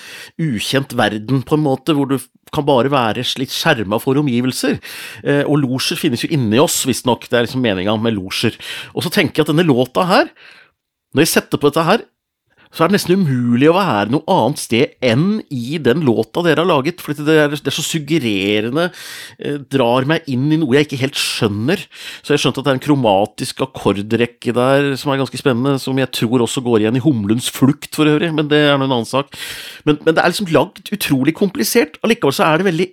ukjent 0.42 0.96
verden, 0.98 1.44
på 1.46 1.58
en 1.58 1.66
måte, 1.66 1.96
hvor 1.98 2.10
du 2.10 2.18
kan 2.51 2.66
bare 2.68 2.92
være 2.92 3.24
litt 3.40 3.54
skjerma 3.54 4.01
for 4.01 4.20
omgivelser. 4.20 4.80
Eh, 5.24 5.44
og 5.46 5.62
losjer 5.62 6.00
finnes 6.01 6.25
jo 6.25 6.32
inni 6.34 6.60
oss, 6.62 6.82
visstnok. 6.90 7.30
Det 7.30 7.38
er 7.38 7.48
liksom 7.48 7.63
meninga 7.63 7.96
med 8.01 8.18
losjer. 8.18 8.58
Og 8.96 9.06
så 9.06 9.13
tenker 9.13 9.42
jeg 9.42 9.48
at 9.48 9.54
denne 9.54 9.68
låta 9.70 10.08
her, 10.10 10.34
når 11.13 11.25
jeg 11.25 11.34
setter 11.36 11.62
på 11.62 11.70
dette 11.70 11.86
her, 11.86 12.08
så 12.72 12.86
er 12.86 12.92
det 12.92 12.96
nesten 12.96 13.20
umulig 13.20 13.68
å 13.68 13.75
være 13.75 14.13
noe 14.13 14.24
annet 14.32 14.62
sted 14.62 14.94
enn 15.04 15.42
i 15.51 15.78
den 15.84 16.06
låta 16.08 16.44
dere 16.46 16.63
har 16.63 16.70
laget, 16.70 17.04
for 17.04 17.16
det 17.16 17.36
er, 17.36 17.51
det 17.51 17.68
er 17.68 17.75
så 17.75 17.84
suggererende, 17.84 18.88
eh, 19.40 19.58
drar 19.72 20.08
meg 20.10 20.28
inn 20.32 20.48
i 20.51 20.60
noe 20.62 20.78
jeg 20.78 20.88
ikke 20.88 21.01
helt 21.04 21.20
skjønner. 21.20 21.84
Så 22.22 22.32
jeg 22.32 22.40
har 22.40 22.44
skjønt 22.46 22.62
at 22.62 22.68
det 22.68 22.74
er 22.74 22.80
en 22.80 22.86
kromatisk 22.88 23.66
akkordrekke 23.68 24.56
der 24.56 24.94
som 25.00 25.12
er 25.12 25.20
ganske 25.22 25.42
spennende, 25.42 25.75
som 25.84 26.00
jeg 26.00 26.13
tror 26.16 26.48
også 26.48 26.63
går 26.63 26.86
igjen 26.86 27.01
i 27.01 27.04
Humlens 27.04 27.51
flukt 27.51 27.92
for 27.98 28.10
øvrig, 28.10 28.32
men 28.36 28.48
det 28.51 28.63
er 28.70 28.80
nå 28.80 28.88
en 28.88 28.96
annen 28.96 29.10
sak. 29.10 29.36
Men, 29.84 30.00
men 30.06 30.16
det 30.16 30.24
er 30.24 30.32
liksom 30.32 30.51
lagd 30.56 30.94
utrolig 30.96 31.36
komplisert, 31.38 32.00
allikevel 32.06 32.40
så 32.40 32.48
er 32.48 32.62
det 32.62 32.72
veldig 32.72 32.90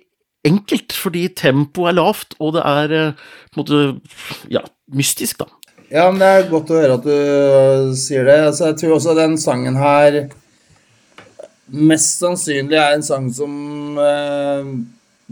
enkelt, 0.47 0.95
fordi 0.95 1.27
tempoet 1.35 1.91
er 1.91 1.97
lavt, 1.99 2.35
og 2.39 2.55
det 2.55 2.65
er 2.67 2.95
eh, 2.95 3.23
på 3.51 3.59
en 3.59 3.63
måte 3.63 4.51
ja, 4.51 4.63
mystisk, 4.95 5.41
da. 5.41 5.49
Ja, 5.89 6.05
men 6.11 6.19
det 6.21 6.27
er 6.29 6.51
godt 6.51 6.69
å 6.69 6.77
høre 6.77 6.99
at 6.99 7.05
du 7.07 7.13
øh, 7.13 7.87
sier 7.97 8.27
det. 8.27 8.37
Altså, 8.51 8.69
jeg 8.69 8.77
tror 8.77 8.99
også 8.99 9.15
den 9.17 9.39
sangen 9.41 9.79
her 9.81 10.21
mest 11.69 12.21
sannsynlig 12.21 12.77
er 12.77 12.95
en 12.95 13.05
sang 13.05 13.27
som 13.33 13.97
eh, 14.01 14.69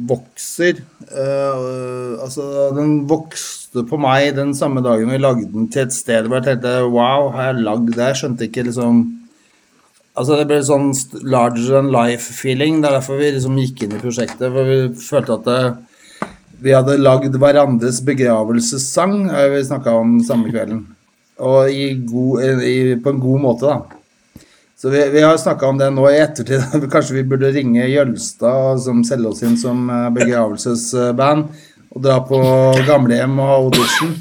vokser. 0.10 0.82
Eh, 1.08 2.16
altså, 2.22 2.48
den 2.78 3.04
vokste 3.10 3.86
på 3.86 4.00
meg 4.02 4.32
den 4.38 4.56
samme 4.58 4.82
dagen 4.86 5.14
vi 5.14 5.22
lagde 5.22 5.46
den 5.54 5.70
til 5.74 5.86
et 5.86 5.94
sted 5.94 6.26
hvor 6.26 6.40
jeg 6.40 6.48
tenkte 6.50 6.74
wow, 6.90 7.30
har 7.36 7.52
jeg 7.52 7.66
lagd 7.68 7.94
det? 7.94 8.10
Jeg 8.10 8.22
skjønte 8.24 8.50
ikke 8.50 8.68
liksom 8.72 9.06
Altså, 10.18 10.34
det 10.40 10.48
ble 10.50 10.56
sånn 10.66 10.88
larger 11.30 11.76
than 11.76 11.92
life-feeling. 11.94 12.80
Det 12.82 12.88
er 12.90 12.96
derfor 12.96 13.20
vi 13.20 13.28
liksom 13.36 13.60
gikk 13.62 13.84
inn 13.86 13.92
i 13.94 14.00
prosjektet, 14.02 14.48
for 14.50 14.66
vi 14.66 14.78
følte 14.98 15.36
at 15.36 15.44
det 15.46 15.60
vi 16.62 16.74
hadde 16.74 16.98
lagd 16.98 17.36
hverandres 17.38 18.02
begravelsessang, 18.06 19.28
har 19.30 19.52
vi 19.54 19.64
snakka 19.66 19.94
om 20.00 20.18
samme 20.26 20.50
kvelden. 20.52 20.86
Og 21.38 21.70
god, 22.10 22.44
i, 22.66 22.96
på 22.98 23.14
en 23.14 23.22
god 23.22 23.44
måte, 23.44 23.70
da. 23.70 24.44
Så 24.78 24.90
vi, 24.94 25.10
vi 25.10 25.22
har 25.22 25.38
snakka 25.38 25.68
om 25.68 25.78
det 25.78 25.90
nå 25.94 26.06
i 26.10 26.20
ettertid. 26.22 26.62
Kanskje 26.94 27.20
vi 27.20 27.26
burde 27.30 27.50
ringe 27.54 27.88
Jølstad, 27.90 28.82
som 28.84 29.04
selger 29.06 29.32
oss 29.32 29.42
inn 29.46 29.58
som 29.58 29.88
eh, 29.90 30.10
begravelsesband, 30.14 31.48
og 31.94 32.04
dra 32.06 32.20
på 32.26 32.42
gamlehjem 32.86 33.40
og 33.42 33.50
ha 33.50 33.60
audition. 33.64 34.16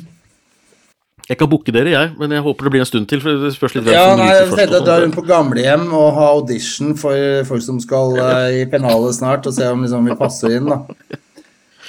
Jeg 1.27 1.41
kan 1.41 1.51
booke 1.51 1.73
dere, 1.75 1.91
jeg, 1.91 2.13
men 2.21 2.33
jeg 2.37 2.45
håper 2.45 2.69
det 2.69 2.73
blir 2.73 2.85
en 2.85 2.89
stund 2.89 3.09
til. 3.11 3.21
for 3.21 3.43
det 3.43 3.51
spørs 3.57 3.75
litt 3.75 3.91
Ja, 3.91 4.15
nei, 4.17 4.31
jeg 4.31 4.53
tenkte 4.53 4.79
å 4.79 4.87
dra 4.87 5.01
rundt 5.03 5.17
på 5.17 5.25
gamlehjem 5.27 5.89
og 5.91 6.09
ha 6.15 6.29
audition 6.37 6.95
for 6.97 7.43
folk 7.49 7.65
som 7.67 7.81
skal 7.83 8.15
uh, 8.21 8.47
i 8.55 8.63
pennalet 8.71 9.17
snart, 9.19 9.49
og 9.49 9.57
se 9.57 9.67
om 9.73 9.83
liksom, 9.83 10.07
vi 10.07 10.19
passer 10.21 10.57
inn, 10.61 10.71
da. 10.71 10.85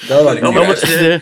Det 0.05 0.13
hadde 0.13 0.29
vært 0.29 0.87
ja, 0.87 1.01
det, 1.01 1.19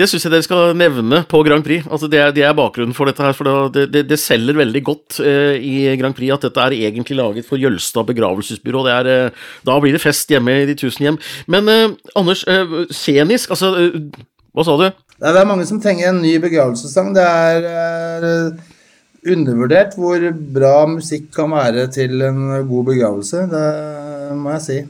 det 0.00 0.06
syns 0.08 0.24
jeg 0.24 0.32
dere 0.32 0.44
skal 0.44 0.70
nevne 0.72 1.18
på 1.28 1.42
Grand 1.44 1.64
Prix. 1.64 1.84
Altså 1.92 2.08
det, 2.08 2.16
er, 2.16 2.30
det 2.32 2.46
er 2.48 2.54
bakgrunnen 2.56 2.96
for 2.96 3.10
dette 3.10 3.24
her. 3.26 3.34
For 3.36 3.68
det, 3.74 3.90
det, 3.92 4.06
det 4.08 4.18
selger 4.20 4.56
veldig 4.56 4.80
godt 4.86 5.18
eh, 5.20 5.58
i 5.60 5.74
Grand 6.00 6.16
Prix 6.16 6.32
at 6.32 6.46
dette 6.46 6.64
er 6.64 6.76
egentlig 6.88 7.18
laget 7.18 7.48
for 7.48 7.60
Jølstad 7.60 8.08
begravelsesbyrå. 8.08 8.86
Er, 8.88 9.10
eh, 9.12 9.42
da 9.68 9.76
blir 9.84 9.92
det 9.92 10.00
fest 10.00 10.32
hjemme 10.32 10.62
i 10.62 10.68
de 10.70 10.78
tusen 10.80 11.04
hjem. 11.06 11.18
Men 11.52 11.68
eh, 11.68 11.84
Anders, 12.16 12.46
eh, 12.48 12.72
scenisk, 12.88 13.52
altså 13.52 13.74
eh, 13.82 13.98
Hva 14.56 14.64
sa 14.64 14.78
du? 14.80 14.88
Det 15.22 15.36
er 15.36 15.48
mange 15.48 15.68
som 15.68 15.80
trenger 15.80 16.08
en 16.08 16.22
ny 16.24 16.38
begravelsessang. 16.40 17.12
Det 17.12 17.28
er 17.28 18.26
eh, 18.30 18.72
undervurdert 19.36 19.94
hvor 20.00 20.24
bra 20.56 20.74
musikk 20.88 21.28
kan 21.36 21.52
være 21.52 21.86
til 21.92 22.16
en 22.26 22.48
god 22.64 22.88
begravelse. 22.94 23.44
Det 23.52 23.68
må 24.40 24.56
jeg 24.56 24.66
si. 24.70 24.80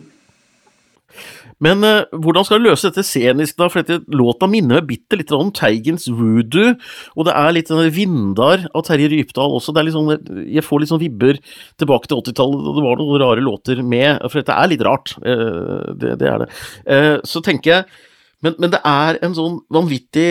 Men 1.63 1.87
uh, 1.87 2.05
hvordan 2.11 2.47
skal 2.47 2.61
du 2.61 2.69
løse 2.69 2.91
dette 2.91 3.05
scenisk, 3.07 3.57
da? 3.61 3.69
For 3.73 3.83
dette 3.83 4.17
låta 4.19 4.49
minner 4.51 4.81
meg 4.81 4.91
bitte 4.91 5.19
litt 5.19 5.33
om 5.37 5.53
Teigens 5.55 6.09
voodoo, 6.11 6.75
og 7.17 7.29
det 7.29 7.37
er 7.39 7.57
litt 7.57 7.73
vindar 7.95 8.67
av 8.73 8.87
Terje 8.89 9.11
Rypdal 9.13 9.59
også. 9.59 9.75
Det 9.75 9.83
er 9.83 9.89
litt 9.89 9.99
sånn, 9.99 10.47
jeg 10.51 10.67
får 10.67 10.83
litt 10.83 10.93
sånn 10.93 11.03
vibber 11.03 11.43
tilbake 11.81 12.11
til 12.11 12.23
80-tallet, 12.23 12.71
og 12.71 12.79
det 12.79 12.87
var 12.87 13.03
noen 13.03 13.23
rare 13.23 13.45
låter 13.45 13.83
med, 13.83 14.23
for 14.29 14.43
dette 14.43 14.57
er 14.57 14.73
litt 14.73 14.87
rart. 14.87 15.15
Uh, 15.23 15.93
det, 15.95 16.17
det, 16.23 16.33
er 16.33 16.45
det. 16.45 16.51
Uh, 16.87 17.19
så 17.29 17.45
tenker 17.45 17.77
jeg 17.77 18.09
men, 18.43 18.57
men, 18.59 18.73
det 18.75 18.81
er 18.83 19.21
en 19.23 19.35
sånn 19.37 19.61
vanvittig 19.71 20.31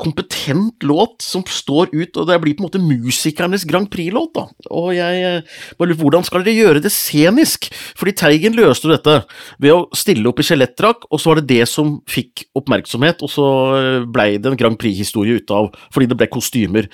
kompetent 0.00 0.82
låt 0.86 1.22
som 1.22 1.44
står 1.46 1.92
ut, 1.92 2.16
og 2.16 2.28
det 2.28 2.38
blir 2.42 2.56
på 2.56 2.64
en 2.64 2.68
måte 2.68 2.82
musikernes 2.82 3.66
Grand 3.68 3.90
Prix-låt, 3.92 4.32
da. 4.34 4.46
Og 4.72 4.92
jeg 4.96 5.42
bare 5.78 5.90
lurer 5.90 6.00
Hvordan 6.02 6.26
skal 6.26 6.46
dere 6.46 6.56
gjøre 6.58 6.82
det 6.82 6.92
scenisk? 6.94 7.68
Fordi 7.98 8.14
Teigen 8.18 8.56
løste 8.58 8.90
dette 8.90 9.18
ved 9.62 9.74
å 9.74 9.84
stille 9.96 10.26
opp 10.30 10.40
i 10.42 10.46
skjelettdrakt, 10.48 11.06
og 11.10 11.22
så 11.22 11.32
var 11.32 11.42
det 11.42 11.50
det 11.52 11.68
som 11.70 11.98
fikk 12.10 12.46
oppmerksomhet, 12.58 13.22
og 13.22 13.30
så 13.30 13.50
eh, 13.78 14.08
blei 14.08 14.34
det 14.38 14.50
en 14.50 14.58
Grand 14.58 14.80
Prix-historie 14.80 15.38
ut 15.38 15.54
av, 15.54 15.70
fordi 15.94 16.10
det 16.10 16.18
ble 16.18 16.30
kostymer. 16.32 16.90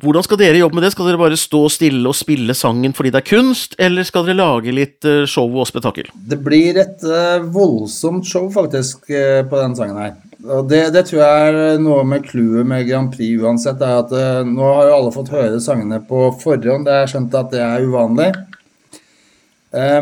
Hvordan 0.00 0.24
skal 0.24 0.38
dere 0.40 0.60
jobbe 0.60 0.78
med 0.78 0.86
det? 0.86 0.92
Skal 0.94 1.10
dere 1.10 1.20
bare 1.20 1.36
stå 1.36 1.66
stille 1.72 2.08
og 2.08 2.16
spille 2.16 2.54
sangen 2.56 2.94
fordi 2.96 3.12
det 3.12 3.20
er 3.20 3.28
kunst, 3.28 3.76
eller 3.82 4.06
skal 4.08 4.24
dere 4.24 4.38
lage 4.40 4.72
litt 4.72 5.04
eh, 5.04 5.26
show 5.28 5.52
og 5.52 5.68
spetakkel? 5.68 6.08
Det 6.14 6.38
blir 6.40 6.80
et 6.80 7.04
voldsomt 7.52 8.26
show, 8.28 8.48
faktisk, 8.52 9.10
på 9.10 9.60
denne 9.60 9.76
sangen 9.76 10.00
her. 10.00 10.14
Og 10.42 10.66
det, 10.70 10.88
det, 10.94 11.04
tror 11.06 11.20
jeg 11.22 11.50
er 11.50 11.82
noe 11.82 12.02
med 12.08 12.24
clouet 12.26 12.66
med 12.66 12.88
Grand 12.88 13.12
Prix 13.12 13.42
uansett. 13.42 13.82
er 13.82 14.00
at 14.00 14.14
Nå 14.48 14.72
har 14.74 14.88
jo 14.88 14.96
alle 14.96 15.12
fått 15.14 15.30
høre 15.34 15.60
sangene 15.62 16.00
på 16.08 16.32
forhånd. 16.42 16.88
Det 16.88 16.96
er 16.96 17.12
skjønt 17.12 17.36
at 17.38 17.52
det 17.52 17.62
er 17.62 17.84
uvanlig. 17.86 18.32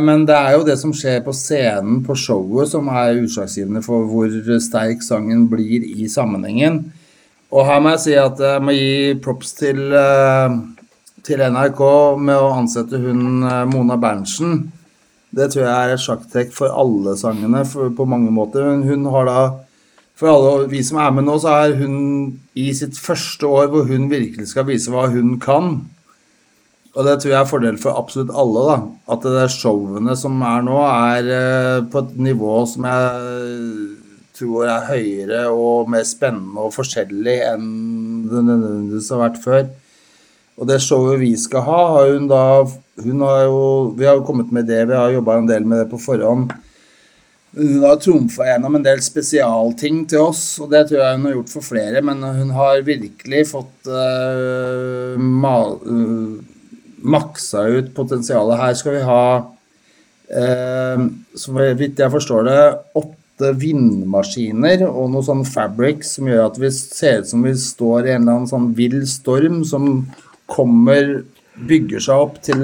Men 0.02 0.24
det 0.26 0.34
er 0.34 0.56
jo 0.56 0.64
det 0.66 0.74
som 0.80 0.94
skjer 0.96 1.20
på 1.22 1.34
scenen 1.36 2.00
på 2.02 2.16
showet 2.18 2.72
som 2.72 2.88
er 2.90 3.20
utslagsgivende 3.20 3.84
for 3.84 4.08
hvor 4.10 4.32
sterk 4.64 5.04
sangen 5.06 5.44
blir 5.52 5.84
i 5.84 6.08
sammenhengen. 6.10 6.80
Og 7.50 7.64
her 7.66 7.80
må 7.82 7.94
jeg 7.94 8.02
si 8.04 8.18
at 8.18 8.38
jeg 8.38 8.62
må 8.62 8.74
gi 8.76 9.14
props 9.22 9.54
til, 9.58 9.80
uh, 9.90 10.54
til 11.26 11.42
NRK 11.42 11.80
med 12.22 12.36
å 12.36 12.52
ansette 12.60 13.00
hun 13.02 13.42
Mona 13.72 13.98
Berntsen. 14.00 14.60
Det 15.30 15.50
tror 15.50 15.66
jeg 15.66 15.72
er 15.72 15.94
et 15.94 16.02
sjakktrekk 16.02 16.54
for 16.54 16.74
alle 16.74 17.16
sangene 17.18 17.64
for, 17.68 17.90
på 17.94 18.06
mange 18.06 18.30
måter. 18.34 18.66
Hun 18.86 19.06
har 19.14 19.28
da 19.28 19.42
for 20.20 20.28
alle 20.28 20.68
vi 20.68 20.82
som 20.84 20.98
er 21.00 21.14
med 21.16 21.24
nå, 21.24 21.38
så 21.40 21.54
er 21.62 21.78
hun 21.80 21.94
i 22.58 22.68
sitt 22.76 22.98
første 23.00 23.48
år 23.48 23.70
hvor 23.72 23.86
hun 23.88 24.10
virkelig 24.10 24.50
skal 24.50 24.66
vise 24.68 24.92
hva 24.92 25.06
hun 25.08 25.38
kan. 25.40 25.78
Og 26.90 27.06
det 27.06 27.20
tror 27.22 27.32
jeg 27.32 27.38
er 27.38 27.48
fordel 27.48 27.78
for 27.80 27.96
absolutt 27.96 28.34
alle. 28.34 28.64
da, 28.66 28.76
At 29.14 29.24
det 29.24 29.32
der 29.32 29.54
showene 29.54 30.16
som 30.18 30.42
er 30.44 30.66
nå, 30.66 30.76
er 30.82 31.30
eh, 31.38 31.86
på 31.88 32.02
et 32.02 32.18
nivå 32.20 32.58
som 32.68 32.84
jeg 32.90 33.79
tror 34.40 34.66
er 34.66 34.88
høyere 34.88 35.44
og 35.52 35.90
mer 35.92 36.06
spennende 36.08 36.64
og 36.64 36.74
forskjellig 36.74 37.36
enn 37.52 37.68
det 38.30 38.42
nødvendigvis 38.48 39.12
har 39.14 39.22
vært 39.26 39.40
før. 39.44 39.68
Og 40.60 40.68
det 40.68 40.80
showet 40.84 41.20
vi 41.22 41.30
skal 41.40 41.64
ha, 41.64 41.80
har 41.96 42.10
hun 42.14 42.26
da 42.28 42.44
hun 43.00 43.22
har 43.24 43.46
jo, 43.46 43.60
Vi 43.96 44.04
har 44.04 44.18
jo 44.18 44.26
kommet 44.26 44.50
med 44.52 44.66
det, 44.68 44.82
vi 44.88 44.96
har 44.96 45.12
jobba 45.12 45.38
en 45.38 45.48
del 45.48 45.64
med 45.64 45.84
det 45.84 45.88
på 45.92 46.00
forhånd. 46.00 46.50
Hun 47.56 47.82
har 47.82 47.96
trumfa 47.98 48.46
gjennom 48.46 48.76
en 48.78 48.84
del 48.84 49.00
spesialting 49.02 50.04
til 50.10 50.28
oss, 50.28 50.42
og 50.62 50.70
det 50.70 50.84
tror 50.86 51.00
jeg 51.00 51.16
hun 51.16 51.24
har 51.26 51.32
gjort 51.34 51.54
for 51.56 51.66
flere. 51.66 52.02
Men 52.06 52.22
hun 52.22 52.52
har 52.54 52.84
virkelig 52.86 53.46
fått 53.50 53.90
uh, 53.90 55.16
uh, 55.18 56.36
maksa 57.02 57.64
ut 57.74 57.90
potensialet. 57.96 58.60
Her 58.60 58.76
skal 58.78 58.96
vi 58.98 59.02
ha, 59.08 59.24
uh, 60.36 61.08
så 61.34 61.56
vidt 61.80 62.04
jeg 62.04 62.14
forstår 62.14 62.46
det, 62.46 62.60
åtte 63.00 63.18
vindmaskiner 63.60 64.84
og 64.88 65.10
noe 65.12 65.26
sånn 65.26 65.44
fabric 65.48 66.04
som 66.06 66.28
gjør 66.30 66.46
at 66.46 66.58
vi 66.60 66.70
ser 66.74 67.22
ut 67.22 67.30
som 67.30 67.46
vi 67.46 67.54
står 67.58 68.08
i 68.08 68.14
en 68.14 68.22
eller 68.22 68.40
annen 68.40 68.50
sånn 68.50 68.70
vill 68.76 69.00
storm 69.08 69.62
som 69.68 69.86
kommer, 70.50 71.22
bygger 71.60 72.02
seg 72.02 72.26
opp 72.26 72.40
til 72.44 72.62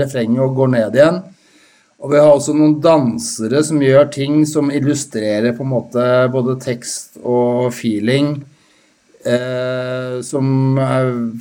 refrenget 0.00 0.42
og 0.42 0.56
går 0.58 0.70
ned 0.74 0.98
igjen. 0.98 1.22
Og 2.02 2.12
vi 2.12 2.20
har 2.20 2.28
også 2.30 2.52
noen 2.56 2.76
dansere 2.84 3.62
som 3.64 3.80
gjør 3.82 4.10
ting 4.12 4.42
som 4.48 4.68
illustrerer 4.72 5.56
på 5.56 5.64
en 5.64 5.72
måte 5.72 6.04
både 6.32 6.58
tekst 6.62 7.16
og 7.22 7.72
feeling. 7.74 8.36
Eh, 9.26 10.20
som 10.22 10.78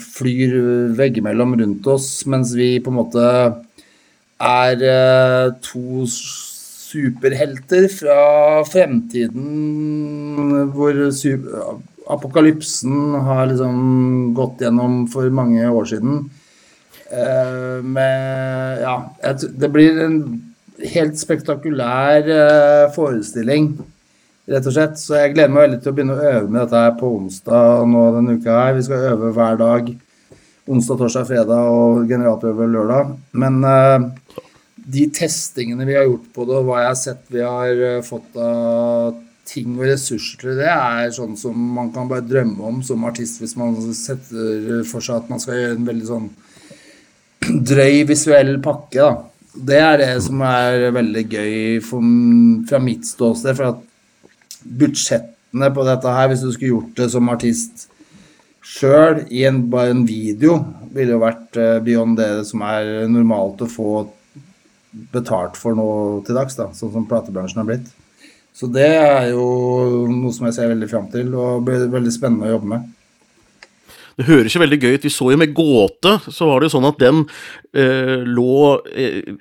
flyr 0.01 0.55
veggimellom 0.97 1.53
rundt 1.59 1.87
oss, 1.91 2.07
mens 2.25 2.55
vi 2.57 2.79
på 2.81 2.89
en 2.89 2.97
måte 2.97 3.25
er 4.41 4.85
eh, 4.89 5.51
to 5.61 6.07
superhelter 6.95 7.89
fra 7.91 8.21
fremtiden 8.67 9.45
hvor 10.75 10.95
apokalypsen 12.15 13.13
har 13.25 13.47
liksom 13.49 14.33
gått 14.37 14.61
gjennom 14.65 15.05
for 15.11 15.29
mange 15.33 15.67
år 15.69 15.85
siden. 15.89 16.25
Uh, 17.05 17.83
med 17.85 18.81
Ja, 18.81 18.95
det 19.21 19.69
blir 19.73 19.99
en 20.01 20.17
helt 20.93 21.19
spektakulær 21.19 22.25
uh, 22.29 22.93
forestilling, 22.95 23.75
rett 24.49 24.65
og 24.65 24.75
slett. 24.75 24.97
Så 25.01 25.19
jeg 25.19 25.35
gleder 25.35 25.53
meg 25.53 25.67
veldig 25.67 25.81
til 25.81 25.93
å 25.93 25.95
begynne 25.97 26.17
å 26.17 26.25
øve 26.31 26.49
med 26.49 26.61
dette 26.63 26.81
her 26.85 26.97
på 26.99 27.13
onsdag 27.19 27.85
nå 27.91 28.07
denne 28.17 28.37
uka 28.39 28.59
her. 28.59 28.75
Vi 28.77 28.85
skal 28.87 29.07
øve 29.13 29.33
hver 29.37 29.61
dag. 29.61 29.93
Onsdag, 30.65 30.97
torsdag, 30.97 31.27
fredag 31.29 31.67
og 31.69 32.07
generalprøve 32.09 32.65
lørdag. 32.73 33.11
Men 33.37 33.59
eh, 33.69 34.05
de 34.85 35.05
testingene 35.13 35.85
vi 35.87 35.95
har 35.97 36.05
gjort 36.05 36.27
på 36.33 36.45
det, 36.45 36.57
og 36.59 36.67
hva 36.67 36.81
jeg 36.83 36.91
har 36.91 36.99
sett 36.99 37.31
vi 37.33 37.41
har 37.41 37.85
eh, 37.89 38.01
fått 38.05 38.35
av 38.37 39.21
ting 39.45 39.75
og 39.77 39.85
ressurser 39.85 40.41
til 40.41 40.57
det, 40.59 40.69
er 40.71 41.13
sånn 41.13 41.35
som 41.37 41.57
man 41.75 41.91
kan 41.93 42.09
bare 42.09 42.25
drømme 42.25 42.65
om 42.65 42.81
som 42.85 43.05
artist 43.05 43.37
hvis 43.41 43.53
man 43.59 43.75
setter 43.93 44.83
for 44.89 45.05
seg 45.05 45.21
at 45.21 45.29
man 45.29 45.41
skal 45.41 45.59
gjøre 45.59 45.77
en 45.77 45.87
veldig 45.89 46.09
sånn 46.09 46.27
drøy 47.71 48.03
visuell 48.09 48.55
pakke. 48.65 49.01
da. 49.01 49.11
Det 49.55 49.79
er 49.79 49.99
det 50.01 50.13
som 50.25 50.41
er 50.43 50.89
veldig 50.95 51.25
gøy 51.31 51.57
for, 51.85 52.13
fra 52.69 52.81
mitt 52.83 53.05
ståsted. 53.07 53.55
For 53.55 53.69
at 53.69 53.83
budsjettene 54.65 55.69
på 55.71 55.85
dette 55.87 56.15
her, 56.17 56.31
hvis 56.31 56.43
du 56.43 56.49
skulle 56.51 56.73
gjort 56.73 56.97
det 56.99 57.11
som 57.13 57.31
artist 57.31 57.85
sjøl 58.65 59.21
i 59.29 59.45
en, 59.45 59.61
bare 59.69 59.93
en 59.93 60.03
video, 60.09 60.57
ville 60.95 61.13
jo 61.13 61.21
vært 61.21 61.59
uh, 61.61 61.77
beyond 61.85 62.17
det 62.17 62.29
som 62.49 62.63
er 62.65 63.05
normalt 63.11 63.61
å 63.61 63.69
få 63.69 63.89
betalt 65.13 65.59
for 65.59 65.77
nå 65.77 65.87
til 66.27 66.37
dags, 66.37 66.57
da, 66.57 66.69
sånn 66.75 66.93
som 66.93 67.07
platebransjen 67.09 67.61
har 67.61 67.69
blitt. 67.69 67.89
Så 68.55 68.69
det 68.71 68.87
er 68.87 69.31
jo 69.33 69.45
noe 70.07 70.31
som 70.35 70.47
jeg 70.47 70.55
ser 70.55 70.71
veldig 70.71 70.87
fram 70.91 71.09
til, 71.11 71.33
og 71.35 71.65
blir 71.67 71.89
veldig 71.91 72.13
spennende 72.15 72.47
å 72.47 72.53
jobbe 72.55 72.71
med. 72.71 72.93
Det 74.15 74.29
høres 74.29 74.55
jo 74.55 74.61
veldig 74.63 74.79
gøy 74.79 74.95
ut. 74.95 75.05
Vi 75.05 75.11
så 75.11 75.27
jo 75.33 75.39
med 75.39 75.53
Gåte, 75.55 76.17
så 76.31 76.47
var 76.47 76.61
det 76.61 76.69
jo 76.69 76.75
sånn 76.77 76.87
at 76.87 76.99
den 77.01 77.23
eh, 77.75 78.23
lå 78.23 78.77
eh, 78.95 79.33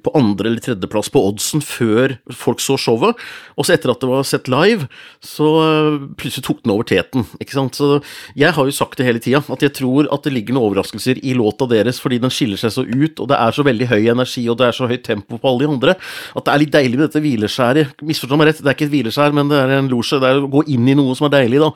på 0.00 0.12
andre 0.16 0.48
eller 0.48 0.64
tredjeplass 0.64 1.10
på 1.12 1.20
oddsen 1.28 1.60
før 1.64 2.16
folk 2.32 2.62
så 2.64 2.78
showet. 2.80 3.20
Og 3.58 3.68
så 3.68 3.76
etter 3.76 3.92
at 3.92 4.00
det 4.00 4.08
var 4.08 4.24
sett 4.28 4.48
live, 4.48 4.88
så 5.24 5.50
eh, 5.60 5.98
plutselig 6.20 6.46
tok 6.48 6.62
den 6.64 6.72
over 6.72 6.88
teten. 6.88 7.26
ikke 7.36 7.56
sant? 7.56 7.76
Så 7.76 8.00
jeg 8.38 8.56
har 8.56 8.70
jo 8.70 8.74
sagt 8.74 8.96
det 9.00 9.08
hele 9.08 9.20
tida, 9.20 9.42
at 9.44 9.66
jeg 9.66 9.74
tror 9.76 10.08
at 10.14 10.24
det 10.24 10.32
ligger 10.32 10.56
noen 10.56 10.70
overraskelser 10.70 11.20
i 11.20 11.36
låta 11.36 11.68
deres 11.70 12.00
fordi 12.00 12.20
den 12.22 12.32
skiller 12.32 12.60
seg 12.60 12.72
så 12.74 12.84
ut, 12.84 13.20
og 13.20 13.28
det 13.30 13.36
er 13.36 13.54
så 13.56 13.64
veldig 13.66 13.90
høy 13.92 14.08
energi, 14.14 14.46
og 14.48 14.58
det 14.60 14.70
er 14.70 14.76
så 14.76 14.88
høyt 14.88 15.04
tempo 15.04 15.36
på 15.40 15.50
alle 15.50 15.64
de 15.66 15.70
andre, 15.74 15.96
at 16.34 16.46
det 16.46 16.54
er 16.54 16.62
litt 16.64 16.74
deilig 16.74 16.96
med 16.96 17.06
dette 17.06 17.24
hvileskjæret. 17.24 18.00
Misforstå 18.04 18.40
meg 18.40 18.50
rett, 18.50 18.64
det 18.64 18.72
er 18.72 18.78
ikke 18.78 18.88
et 18.88 18.94
hvileskjær, 18.96 19.36
men 19.36 19.52
det 19.52 19.60
er 19.60 19.76
en 19.76 19.92
losje. 19.92 20.20
Det 20.22 20.30
er 20.30 20.40
å 20.40 20.50
gå 20.50 20.64
inn 20.72 20.88
i 20.88 20.96
noe 20.96 21.14
som 21.18 21.28
er 21.28 21.36
deilig, 21.36 21.60
da. 21.60 21.70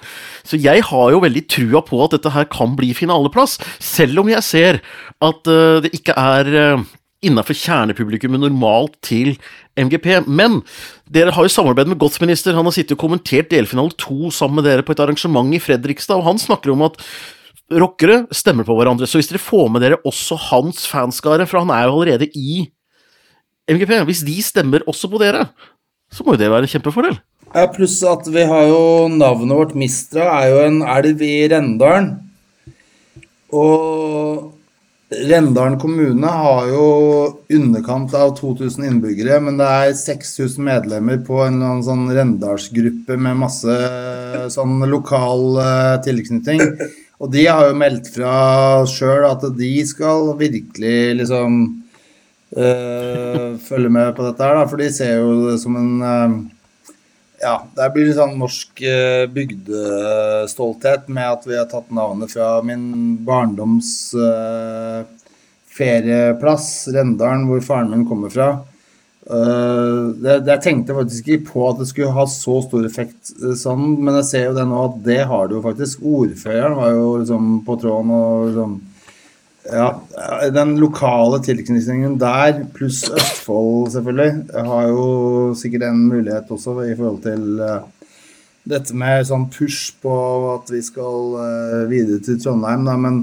Så 0.48 0.60
jeg 0.60 0.84
har 0.88 1.12
jo 1.12 1.22
veldig 1.22 1.44
trua 1.50 1.84
på 1.84 2.00
at 2.04 2.16
dette 2.16 2.32
her 2.32 2.37
kan 2.52 2.76
bli 2.78 2.92
finaleplass, 2.96 3.58
selv 3.82 4.22
om 4.22 4.30
jeg 4.30 4.46
ser 4.46 4.80
at 5.24 5.50
uh, 5.50 5.80
det 5.84 5.92
ikke 5.96 6.14
er 6.14 6.50
uh, 6.54 6.86
innafor 7.24 7.56
kjernepublikummet 7.58 8.44
normalt 8.44 8.94
til 9.04 9.34
MGP. 9.78 10.28
Men 10.30 10.60
dere 11.10 11.34
har 11.34 11.46
jo 11.46 11.52
samarbeidet 11.52 11.92
med 11.92 12.00
Godsminister. 12.02 12.56
Han 12.56 12.68
har 12.68 12.76
sittet 12.76 12.96
og 12.96 13.02
kommentert 13.02 13.50
delfinale 13.50 13.94
to 13.98 14.30
sammen 14.34 14.60
med 14.60 14.70
dere 14.70 14.86
på 14.86 14.94
et 14.94 15.02
arrangement 15.02 15.50
i 15.54 15.62
Fredrikstad, 15.62 16.20
og 16.20 16.28
han 16.30 16.42
snakker 16.42 16.74
om 16.74 16.86
at 16.86 17.00
rockere 17.68 18.22
stemmer 18.34 18.66
på 18.66 18.76
hverandre. 18.78 19.08
Så 19.08 19.20
hvis 19.20 19.30
dere 19.30 19.42
får 19.42 19.66
med 19.72 19.84
dere 19.84 20.00
også 20.08 20.38
hans 20.48 20.86
fanskare, 20.88 21.46
for 21.48 21.62
han 21.64 21.74
er 21.74 21.88
jo 21.88 21.98
allerede 21.98 22.30
i 22.38 22.68
MGP, 23.68 23.98
hvis 24.08 24.24
de 24.24 24.38
stemmer 24.42 24.86
også 24.88 25.10
på 25.12 25.20
dere, 25.20 25.50
så 26.12 26.24
må 26.24 26.34
jo 26.34 26.40
det 26.40 26.48
være 26.48 26.64
en 26.64 26.72
kjempefordel. 26.72 27.18
Ja, 27.52 27.66
Pluss 27.72 27.98
at 28.04 28.26
vi 28.28 28.44
har 28.44 28.66
jo 28.68 29.08
navnet 29.12 29.56
vårt 29.56 29.76
Mistra 29.76 30.26
er 30.38 30.52
jo 30.52 30.64
en 30.66 30.80
elv 30.84 31.22
i 31.24 31.48
Rendalen. 31.48 32.10
Og 33.56 34.54
Rendalen 35.08 35.78
kommune 35.80 36.28
har 36.28 36.66
jo 36.68 36.82
underkant 37.56 38.12
av 38.12 38.34
2000 38.36 38.84
innbyggere, 38.84 39.38
men 39.40 39.56
det 39.56 39.64
er 39.64 39.94
6000 39.96 40.60
medlemmer 40.66 41.22
på 41.24 41.38
en 41.46 41.56
eller 41.56 41.70
annen 41.70 41.86
sånn 41.86 42.10
Rendalsgruppe 42.12 43.16
med 43.16 43.40
masse 43.40 43.76
sånn 44.52 44.84
lokal 44.92 45.56
uh, 45.56 45.96
tilknytning. 46.04 46.60
Og 47.24 47.32
de 47.32 47.46
har 47.48 47.70
jo 47.70 47.78
meldt 47.80 48.12
fra 48.12 48.34
sjøl 48.86 49.24
at 49.30 49.48
de 49.56 49.72
skal 49.88 50.34
virkelig 50.38 51.16
liksom 51.22 51.56
uh, 52.52 53.56
følge 53.64 53.94
med 53.96 54.12
på 54.12 54.28
dette 54.28 54.44
her, 54.44 54.60
da, 54.60 54.68
for 54.68 54.84
de 54.84 54.92
ser 54.92 55.22
jo 55.22 55.48
det 55.48 55.56
som 55.64 55.80
en 55.80 56.04
uh, 56.04 56.38
ja, 57.40 57.54
det 57.76 57.90
blir 57.94 58.08
litt 58.08 58.18
sånn 58.18 58.38
norsk 58.40 58.80
uh, 58.82 59.26
bygdestolthet 59.30 61.06
med 61.12 61.36
at 61.36 61.46
vi 61.46 61.58
har 61.58 61.68
tatt 61.70 61.92
navnet 61.94 62.32
fra 62.34 62.58
min 62.66 63.18
barndoms 63.26 63.92
uh, 64.18 65.04
ferieplass, 65.78 66.88
Rendalen, 66.94 67.46
hvor 67.46 67.62
faren 67.62 67.92
min 67.94 68.08
kommer 68.08 68.32
fra. 68.34 68.48
Uh, 69.28 70.16
det, 70.16 70.40
det, 70.40 70.54
jeg 70.56 70.64
tenkte 70.64 70.96
faktisk 70.96 71.28
ikke 71.28 71.50
på 71.52 71.64
at 71.68 71.82
det 71.82 71.88
skulle 71.90 72.16
ha 72.16 72.24
så 72.32 72.58
stor 72.64 72.86
effekt 72.88 73.34
sånn, 73.60 73.98
men 74.00 74.18
jeg 74.22 74.28
ser 74.32 74.46
jo 74.48 74.56
det 74.56 74.66
nå 74.66 74.84
at 74.88 75.00
det 75.06 75.20
har 75.30 75.46
det 75.46 75.58
jo 75.58 75.64
faktisk. 75.68 76.02
Ordføreren 76.02 76.78
var 76.80 76.94
jo 76.96 77.10
liksom 77.20 77.50
på 77.66 77.78
tråden 77.82 78.14
og 78.18 78.46
liksom 78.48 78.78
ja, 79.72 79.88
den 80.54 80.76
lokale 80.80 81.40
tilknytningen 81.44 82.16
der, 82.20 82.64
pluss 82.74 83.04
Østfold 83.10 83.90
selvfølgelig, 83.94 84.48
har 84.68 84.88
jo 84.88 85.06
sikkert 85.58 85.88
en 85.88 86.06
mulighet 86.08 86.50
også 86.50 86.76
i 86.86 86.94
forhold 86.96 87.22
til 87.24 87.62
uh, 87.62 88.12
dette 88.68 88.96
med 88.96 89.26
sånn 89.28 89.48
push 89.52 89.96
på 90.02 90.14
at 90.54 90.72
vi 90.72 90.82
skal 90.84 91.34
uh, 91.36 91.82
videre 91.90 92.22
til 92.24 92.40
Trondheim, 92.42 92.86
da, 92.88 92.96
men 93.00 93.20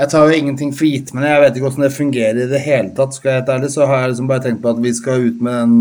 jeg 0.00 0.12
tar 0.12 0.28
jo 0.30 0.36
ingenting 0.36 0.70
for 0.72 0.88
gitt, 0.88 1.10
men 1.12 1.26
jeg 1.26 1.42
vet 1.42 1.56
ikke 1.56 1.66
hvordan 1.66 1.84
det 1.84 1.96
fungerer 1.96 2.38
i 2.40 2.48
det 2.48 2.60
hele 2.64 2.94
tatt. 2.96 3.16
Skal 3.16 3.34
jeg 3.34 3.42
være 3.44 3.58
ærlig, 3.58 3.72
så 3.74 3.88
har 3.88 3.98
jeg 4.00 4.12
liksom 4.14 4.30
bare 4.30 4.44
tenkt 4.46 4.62
på 4.62 4.70
at 4.70 4.78
vi 4.80 4.92
skal 4.96 5.26
ut 5.26 5.42
med 5.44 5.58
den 5.58 5.74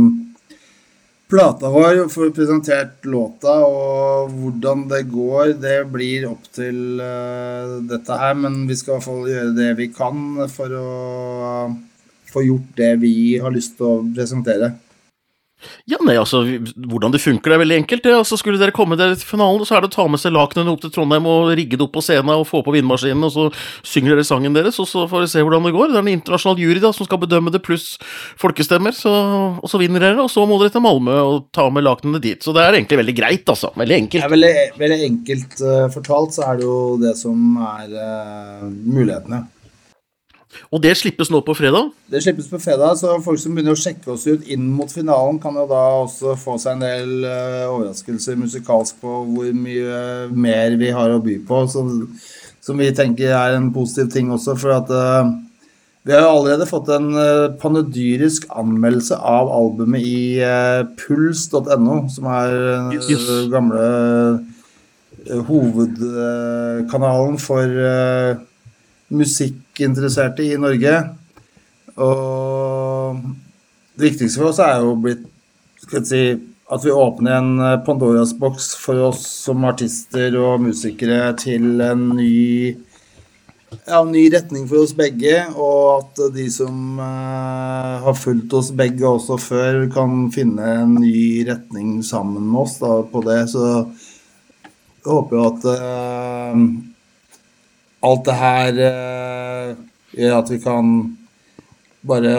plata 1.30 1.70
vår, 1.70 2.08
får 2.10 2.32
presentert 2.34 3.06
låta, 3.06 3.54
og 3.66 4.34
hvordan 4.34 4.88
det 4.90 5.04
går, 5.12 5.54
det 5.62 5.78
blir 5.94 6.26
opp 6.32 6.50
til 6.56 6.98
uh, 6.98 7.78
dette 7.86 8.18
her. 8.18 8.34
Men 8.40 8.64
vi 8.70 8.78
skal 8.80 8.96
i 8.96 8.98
hvert 8.98 9.08
fall 9.08 9.30
gjøre 9.30 9.56
det 9.58 9.70
vi 9.78 9.90
kan 9.94 10.50
for 10.50 10.74
å 10.74 10.90
få 12.30 12.46
gjort 12.46 12.74
det 12.78 12.94
vi 13.02 13.14
har 13.42 13.54
lyst 13.54 13.78
til 13.78 13.90
å 13.90 14.06
presentere. 14.16 14.74
Ja, 15.90 15.98
nei, 16.06 16.16
altså, 16.16 16.42
Hvordan 16.90 17.12
det 17.12 17.20
funker, 17.20 17.52
det 17.52 17.58
er 17.58 17.62
veldig 17.64 17.78
enkelt. 17.82 18.04
det, 18.06 18.14
altså 18.16 18.38
Skulle 18.40 18.60
dere 18.62 18.76
komme 18.76 18.96
dere 19.00 19.18
til 19.20 19.28
finalen, 19.28 19.66
så 19.68 19.76
er 19.76 19.84
det 19.84 19.90
å 19.92 19.96
ta 19.98 20.06
med 20.08 20.22
seg 20.22 20.34
lakenene 20.36 20.72
opp 20.72 20.84
til 20.84 20.94
Trondheim 20.96 21.28
og 21.28 21.52
rigge 21.60 21.76
det 21.76 21.86
opp 21.86 21.98
på 21.98 22.04
scenen 22.06 22.32
og 22.36 22.48
få 22.48 22.62
på 22.64 22.74
vindmaskinen, 22.76 23.26
og 23.28 23.34
så 23.34 23.48
synger 23.84 24.16
dere 24.16 24.28
sangen 24.28 24.56
deres, 24.56 24.80
og 24.80 24.88
så 24.88 25.04
får 25.10 25.26
dere 25.26 25.34
se 25.34 25.44
hvordan 25.44 25.68
det 25.68 25.76
går. 25.76 25.92
Det 25.92 26.00
er 26.00 26.06
en 26.06 26.14
internasjonal 26.14 26.64
jury 26.64 26.84
da, 26.84 26.94
som 26.96 27.10
skal 27.10 27.22
bedømme 27.26 27.54
det, 27.54 27.64
pluss 27.66 27.90
folkestemmer, 28.40 28.96
så, 28.96 29.14
og 29.60 29.68
så 29.72 29.82
vinner 29.82 30.08
dere. 30.08 30.24
Og 30.24 30.32
så 30.32 30.46
må 30.48 30.62
dere 30.62 30.74
til 30.74 30.86
Malmö 30.86 31.20
og 31.20 31.50
ta 31.56 31.68
med 31.74 31.88
lakenene 31.88 32.24
dit. 32.24 32.40
Så 32.44 32.56
det 32.56 32.64
er 32.64 32.80
egentlig 32.80 33.02
veldig 33.04 33.18
greit, 33.20 33.46
altså. 33.52 33.74
Veldig 33.80 34.00
enkelt. 34.06 34.26
Er 34.26 34.36
veldig, 34.36 34.56
veldig 34.80 35.00
enkelt 35.12 35.62
uh, 35.66 35.86
fortalt, 35.94 36.40
så 36.40 36.48
er 36.48 36.60
det 36.60 36.68
jo 36.70 36.82
det 37.04 37.16
som 37.20 37.60
er 37.76 37.96
uh, 38.00 38.68
mulighetene. 38.70 39.44
Og 40.70 40.82
det 40.82 40.96
slippes 40.98 41.30
nå 41.34 41.42
på 41.46 41.54
fredag? 41.58 41.92
Det 42.10 42.22
slippes 42.24 42.48
på 42.50 42.60
fredag, 42.62 42.96
så 43.00 43.16
folk 43.26 43.40
som 43.42 43.56
begynner 43.56 43.76
å 43.76 43.80
sjekke 43.80 44.12
oss 44.14 44.26
ut 44.30 44.48
inn 44.50 44.66
mot 44.74 44.92
finalen, 44.92 45.40
kan 45.42 45.58
jo 45.58 45.66
da 45.70 45.82
også 46.04 46.36
få 46.40 46.58
seg 46.62 46.78
en 46.78 46.86
del 46.86 47.26
uh, 47.26 47.70
overraskelser 47.70 48.38
musikalsk 48.40 49.00
på 49.02 49.12
hvor 49.30 49.52
mye 49.54 50.28
mer 50.34 50.78
vi 50.82 50.90
har 50.96 51.14
å 51.14 51.22
by 51.26 51.40
på, 51.46 51.62
som, 51.70 51.86
som 52.66 52.82
vi 52.82 52.90
tenker 52.98 53.30
er 53.34 53.58
en 53.58 53.70
positiv 53.76 54.08
ting 54.14 54.34
også. 54.34 54.58
For 54.62 54.70
at 54.78 54.90
uh, 54.90 55.30
vi 56.08 56.16
har 56.16 56.26
jo 56.26 56.34
allerede 56.40 56.70
fått 56.70 56.90
en 56.98 57.10
uh, 57.14 57.54
panadyrisk 57.62 58.50
anmeldelse 58.50 59.16
av 59.18 59.54
albumet 59.54 60.02
i 60.02 60.42
puls.no, 60.98 61.98
som 62.10 62.30
er 62.34 62.50
den 62.58 62.94
yes. 62.98 63.28
gamle 63.54 63.86
hovedkanalen 65.50 67.36
for 67.44 67.66
musikkinteresserte 69.80 70.44
i 70.44 70.58
Norge. 70.58 71.10
Og 71.96 73.20
det 73.96 74.12
viktigste 74.12 74.40
for 74.40 74.52
oss 74.52 74.60
er 74.60 74.82
jo 74.84 74.96
blitt 75.00 76.08
si, 76.08 76.38
at 76.70 76.86
vi 76.86 76.92
åpner 76.92 77.40
en 77.40 77.60
eh, 77.60 77.80
Pandoras 77.86 78.34
boks 78.38 78.76
for 78.78 79.00
oss 79.10 79.24
som 79.46 79.66
artister 79.66 80.36
og 80.38 80.62
musikere 80.62 81.34
til 81.40 81.82
en 81.82 82.10
ny, 82.14 82.76
ja, 83.88 84.04
ny 84.04 84.28
retning 84.30 84.68
for 84.70 84.84
oss 84.84 84.94
begge. 84.94 85.48
Og 85.56 86.04
at 86.04 86.22
de 86.36 86.50
som 86.52 87.00
uh, 87.00 88.04
har 88.04 88.20
fulgt 88.20 88.54
oss 88.54 88.72
begge 88.72 89.08
også 89.08 89.40
før, 89.42 89.88
kan 89.92 90.30
finne 90.36 90.76
en 90.84 90.96
ny 91.00 91.48
retning 91.48 92.04
sammen 92.04 92.46
med 92.52 92.68
oss 92.68 92.78
da, 92.84 93.02
på 93.02 93.24
det. 93.26 93.42
Så 93.56 93.66
jeg 95.00 95.10
håper 95.10 95.40
jo 95.40 95.50
at 95.50 95.70
uh, 95.74 96.64
alt 98.06 98.26
det 98.26 98.36
her 98.40 98.82
eh, 98.88 99.72
gjør 100.16 100.36
at 100.40 100.52
vi 100.54 100.60
kan 100.64 100.92
bare 102.08 102.34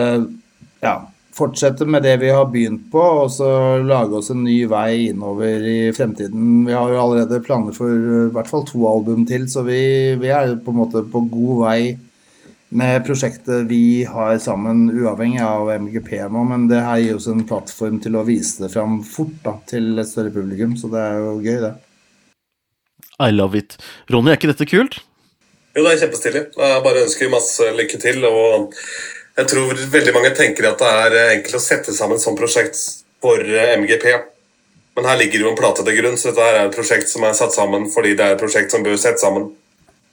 ja, 0.80 0.94
fortsette 1.36 1.86
med 1.86 2.04
det 2.06 2.16
vi 2.22 2.30
har 2.32 2.48
begynt 2.52 2.88
på, 2.92 3.00
og 3.24 3.32
så 3.32 3.50
lage 3.84 4.18
oss 4.18 4.30
en 4.32 4.44
ny 4.44 4.58
vei 4.70 5.10
innover 5.10 5.64
i 5.68 5.78
fremtiden. 5.96 6.64
Vi 6.66 6.76
har 6.76 6.92
jo 6.92 7.00
allerede 7.02 7.42
planer 7.44 7.76
for 7.76 7.90
i 7.92 8.28
hvert 8.34 8.50
fall 8.50 8.64
to 8.68 8.86
album 8.88 9.26
til, 9.28 9.46
så 9.52 9.64
vi, 9.66 9.80
vi 10.20 10.32
er 10.32 10.56
på 10.64 10.74
en 10.74 10.80
måte 10.80 11.04
på 11.12 11.24
god 11.32 11.66
vei 11.66 11.82
med 12.70 13.02
prosjektet 13.02 13.66
vi 13.66 14.04
har 14.06 14.38
sammen, 14.38 14.84
uavhengig 14.94 15.42
av 15.42 15.72
MGP 15.82 16.12
nå. 16.30 16.44
Men 16.52 16.68
det 16.70 16.84
her 16.86 17.02
gir 17.02 17.18
oss 17.18 17.28
en 17.30 17.44
plattform 17.46 17.98
til 18.02 18.16
å 18.16 18.24
vise 18.26 18.62
det 18.64 18.72
fram 18.74 19.00
fort 19.06 19.36
da, 19.44 19.56
til 19.70 19.98
et 19.98 20.10
større 20.10 20.32
publikum, 20.34 20.76
så 20.78 20.90
det 20.92 21.02
er 21.02 21.18
jo 21.18 21.36
gøy, 21.42 21.56
det. 21.66 21.74
I 23.20 23.32
love 23.34 23.58
it. 23.58 23.76
Ronny, 24.08 24.32
er 24.32 24.38
ikke 24.38 24.52
dette 24.52 24.68
kult? 24.70 25.00
Jo, 25.76 25.84
det 25.84 25.92
er 25.92 26.02
kjempestilig. 26.02 26.44
Jeg 26.58 26.82
bare 26.84 27.04
ønsker 27.06 27.32
masse 27.32 27.70
lykke 27.78 28.00
til. 28.02 28.24
og 28.26 28.74
jeg 29.38 29.46
tror 29.52 29.86
veldig 29.92 30.12
mange 30.16 30.34
tenker 30.36 30.66
at 30.68 30.82
det 30.82 30.90
er 30.90 31.36
enkelt 31.36 31.56
å 31.56 31.62
sette 31.62 31.94
sammen 31.96 32.18
et 32.18 32.24
sånt 32.24 32.38
prosjekt 32.38 32.76
for 33.22 33.40
MGP. 33.80 34.06
Men 34.98 35.06
her 35.06 35.20
ligger 35.20 35.44
jo 35.44 35.52
en 35.52 35.58
plate 35.58 35.84
til 35.86 35.96
grunn, 36.00 36.18
så 36.18 36.30
dette 36.30 36.46
er 36.48 36.64
et 36.64 36.74
prosjekt 36.74 37.08
som 37.08 37.24
er 37.24 37.36
satt 37.38 37.54
sammen 37.54 37.86
fordi 37.92 38.16
det 38.18 38.26
er 38.26 38.34
et 38.34 38.42
prosjekt 38.42 38.74
som 38.74 38.82
bør 38.84 38.98
settes 39.00 39.22
sammen. 39.24 39.52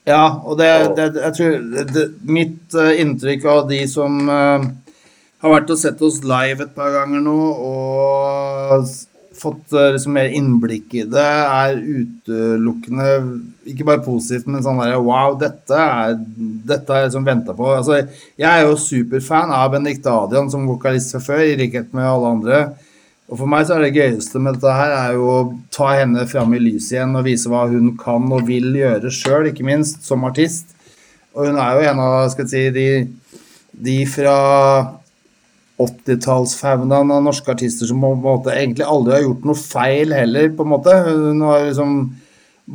Ja, 0.08 0.38
og 0.46 0.56
det, 0.60 0.68
det 0.96 1.08
jeg 1.18 1.34
tror 1.36 1.56
det, 1.92 2.04
Mitt 2.24 2.76
uh, 2.78 2.94
inntrykk 2.96 3.44
av 3.50 3.66
de 3.68 3.82
som 3.90 4.22
uh, 4.30 4.62
har 5.42 5.52
vært 5.52 5.74
og 5.74 5.80
sett 5.80 6.00
oss 6.06 6.22
live 6.24 6.64
et 6.64 6.72
par 6.76 6.94
ganger 6.94 7.20
nå, 7.26 7.36
og 7.68 8.86
fått 9.38 9.74
uh, 9.76 9.90
liksom 9.94 10.14
mer 10.16 10.32
innblikk 10.34 10.94
i 10.98 11.04
det, 11.08 11.22
er 11.24 11.78
utelukkende 11.78 13.06
ikke 13.68 13.86
bare 13.88 14.02
positivt, 14.04 14.48
men 14.50 14.64
sånn 14.64 14.80
der 14.80 14.96
Wow, 15.02 15.36
dette 15.40 15.78
er 15.78 16.16
dette 16.68 16.98
jeg 16.98 17.08
liksom 17.08 17.26
venta 17.26 17.54
på. 17.56 17.68
Altså, 17.76 18.02
jeg 18.38 18.48
er 18.48 18.66
jo 18.66 18.78
superfan 18.80 19.52
av 19.54 19.72
Benedicte 19.74 20.12
Adrian 20.12 20.50
som 20.52 20.68
vokalist 20.68 21.14
fra 21.14 21.22
før, 21.30 21.44
i 21.44 21.56
likhet 21.60 21.92
med 21.96 22.08
alle 22.08 22.34
andre. 22.36 22.60
Og 23.28 23.36
For 23.36 23.50
meg 23.50 23.66
så 23.68 23.76
er 23.76 23.84
det 23.84 23.96
gøyeste 23.98 24.40
med 24.40 24.56
dette 24.56 24.72
her 24.72 24.94
er 24.96 25.16
jo 25.18 25.28
å 25.28 25.40
ta 25.74 25.90
henne 25.98 26.24
fram 26.30 26.54
i 26.56 26.62
lyset 26.62 26.96
igjen 26.96 27.16
og 27.18 27.26
vise 27.26 27.50
hva 27.52 27.66
hun 27.68 27.92
kan 28.00 28.24
og 28.32 28.46
vil 28.48 28.70
gjøre 28.78 29.12
sjøl, 29.12 29.50
ikke 29.50 29.66
minst 29.68 30.06
som 30.08 30.24
artist. 30.28 30.72
Og 31.36 31.50
hun 31.50 31.60
er 31.60 31.76
jo 31.76 31.90
en 31.90 32.00
av 32.06 32.30
skal 32.32 32.48
jeg 32.48 32.54
si, 32.54 32.62
de, 32.72 33.42
de 33.84 33.98
fra 34.08 34.38
80-tallsfaunaen 35.78 37.12
av 37.14 37.22
norske 37.22 37.52
artister 37.54 37.86
som 37.86 38.02
på 38.02 38.14
en 38.16 38.24
måte 38.24 38.54
egentlig 38.54 38.86
aldri 38.86 39.14
har 39.14 39.26
gjort 39.28 39.44
noe 39.46 39.60
feil 39.60 40.14
heller, 40.16 40.50
på 40.54 40.66
en 40.66 40.72
måte. 40.72 40.96
Hun 41.06 41.44
har 41.46 41.68
liksom 41.68 42.00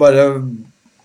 bare 0.04 0.30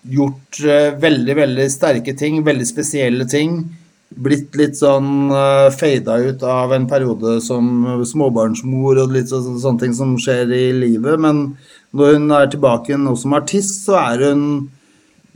gjort 0.09 0.61
uh, 0.63 0.95
veldig, 1.01 1.35
veldig 1.41 1.67
sterke 1.71 2.15
ting, 2.17 2.39
veldig 2.45 2.67
spesielle 2.67 3.27
ting 3.29 3.61
blitt 4.09 4.55
litt 4.57 4.77
sånn 4.79 5.29
uh, 5.29 5.69
fada 5.75 6.17
ut 6.23 6.43
av 6.43 6.73
en 6.73 6.87
periode 6.89 7.37
som 7.45 7.85
småbarnsmor 8.07 9.03
og 9.03 9.13
litt 9.13 9.29
så, 9.29 9.41
sånne 9.45 9.83
ting 9.83 9.93
som 9.95 10.15
skjer 10.21 10.49
i 10.55 10.65
livet. 10.75 11.19
Men 11.21 11.43
når 11.95 12.17
hun 12.17 12.35
er 12.35 12.49
tilbake 12.49 12.97
nå 12.97 13.15
som 13.19 13.35
artist, 13.37 13.83
så 13.85 13.99
er 14.01 14.29
hun 14.29 14.43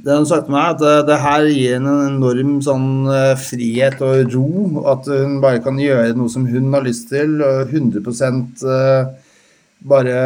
Det 0.04 0.18
hun 0.18 0.26
sa 0.28 0.42
til 0.44 0.52
meg, 0.52 0.74
at 0.74 0.82
det, 0.82 0.94
det 1.08 1.18
her 1.24 1.46
gir 1.48 1.76
henne 1.78 1.92
en 1.96 2.16
enorm 2.18 2.58
sånn 2.66 2.88
uh, 3.08 3.40
frihet 3.40 4.02
og 4.04 4.34
ro. 4.34 4.48
At 4.92 5.08
hun 5.08 5.38
bare 5.44 5.62
kan 5.64 5.80
gjøre 5.80 6.12
noe 6.18 6.32
som 6.32 6.48
hun 6.50 6.74
har 6.76 6.84
lyst 6.84 7.08
til, 7.14 7.38
og 7.40 7.72
100 7.72 8.04
uh, 8.68 9.14
bare 9.84 10.18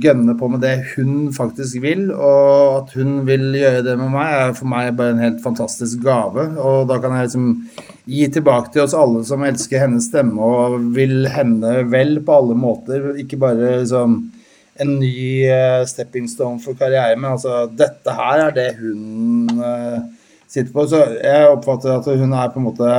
gønne 0.00 0.34
på 0.40 0.48
med 0.52 0.64
det 0.64 0.74
hun 0.94 1.28
faktisk 1.36 1.80
vil, 1.84 2.10
og 2.12 2.82
at 2.82 2.96
hun 2.98 3.22
vil 3.28 3.46
gjøre 3.56 3.84
det 3.86 3.96
med 4.00 4.12
meg, 4.12 4.32
er 4.38 4.56
for 4.56 4.68
meg 4.72 4.92
bare 4.96 5.14
en 5.14 5.22
helt 5.24 5.40
fantastisk 5.44 6.00
gave. 6.04 6.46
Og 6.60 6.88
da 6.88 6.98
kan 7.00 7.16
jeg 7.16 7.28
liksom 7.28 7.50
gi 8.08 8.28
tilbake 8.32 8.72
til 8.72 8.84
oss 8.84 8.96
alle 8.96 9.24
som 9.28 9.44
elsker 9.44 9.84
hennes 9.84 10.08
stemme 10.10 10.36
og 10.36 10.80
vil 10.96 11.28
henne 11.32 11.82
vel 11.92 12.18
på 12.24 12.40
alle 12.40 12.56
måter. 12.56 13.12
Ikke 13.20 13.40
bare 13.40 13.78
liksom 13.82 14.22
en 14.82 14.96
ny 14.98 15.46
uh, 15.46 15.84
stepping 15.86 16.26
stone 16.30 16.58
for 16.62 16.78
karriere, 16.78 17.14
men 17.18 17.36
altså 17.36 17.64
dette 17.70 18.14
her 18.16 18.48
er 18.48 18.56
det 18.56 18.70
hun 18.80 19.60
uh, 19.60 20.00
sitter 20.48 20.72
på. 20.74 20.86
Så 20.90 21.04
jeg 21.20 21.52
oppfatter 21.52 21.94
at 21.98 22.10
hun 22.10 22.34
er 22.34 22.50
på 22.50 22.62
en 22.62 22.68
måte 22.70 22.90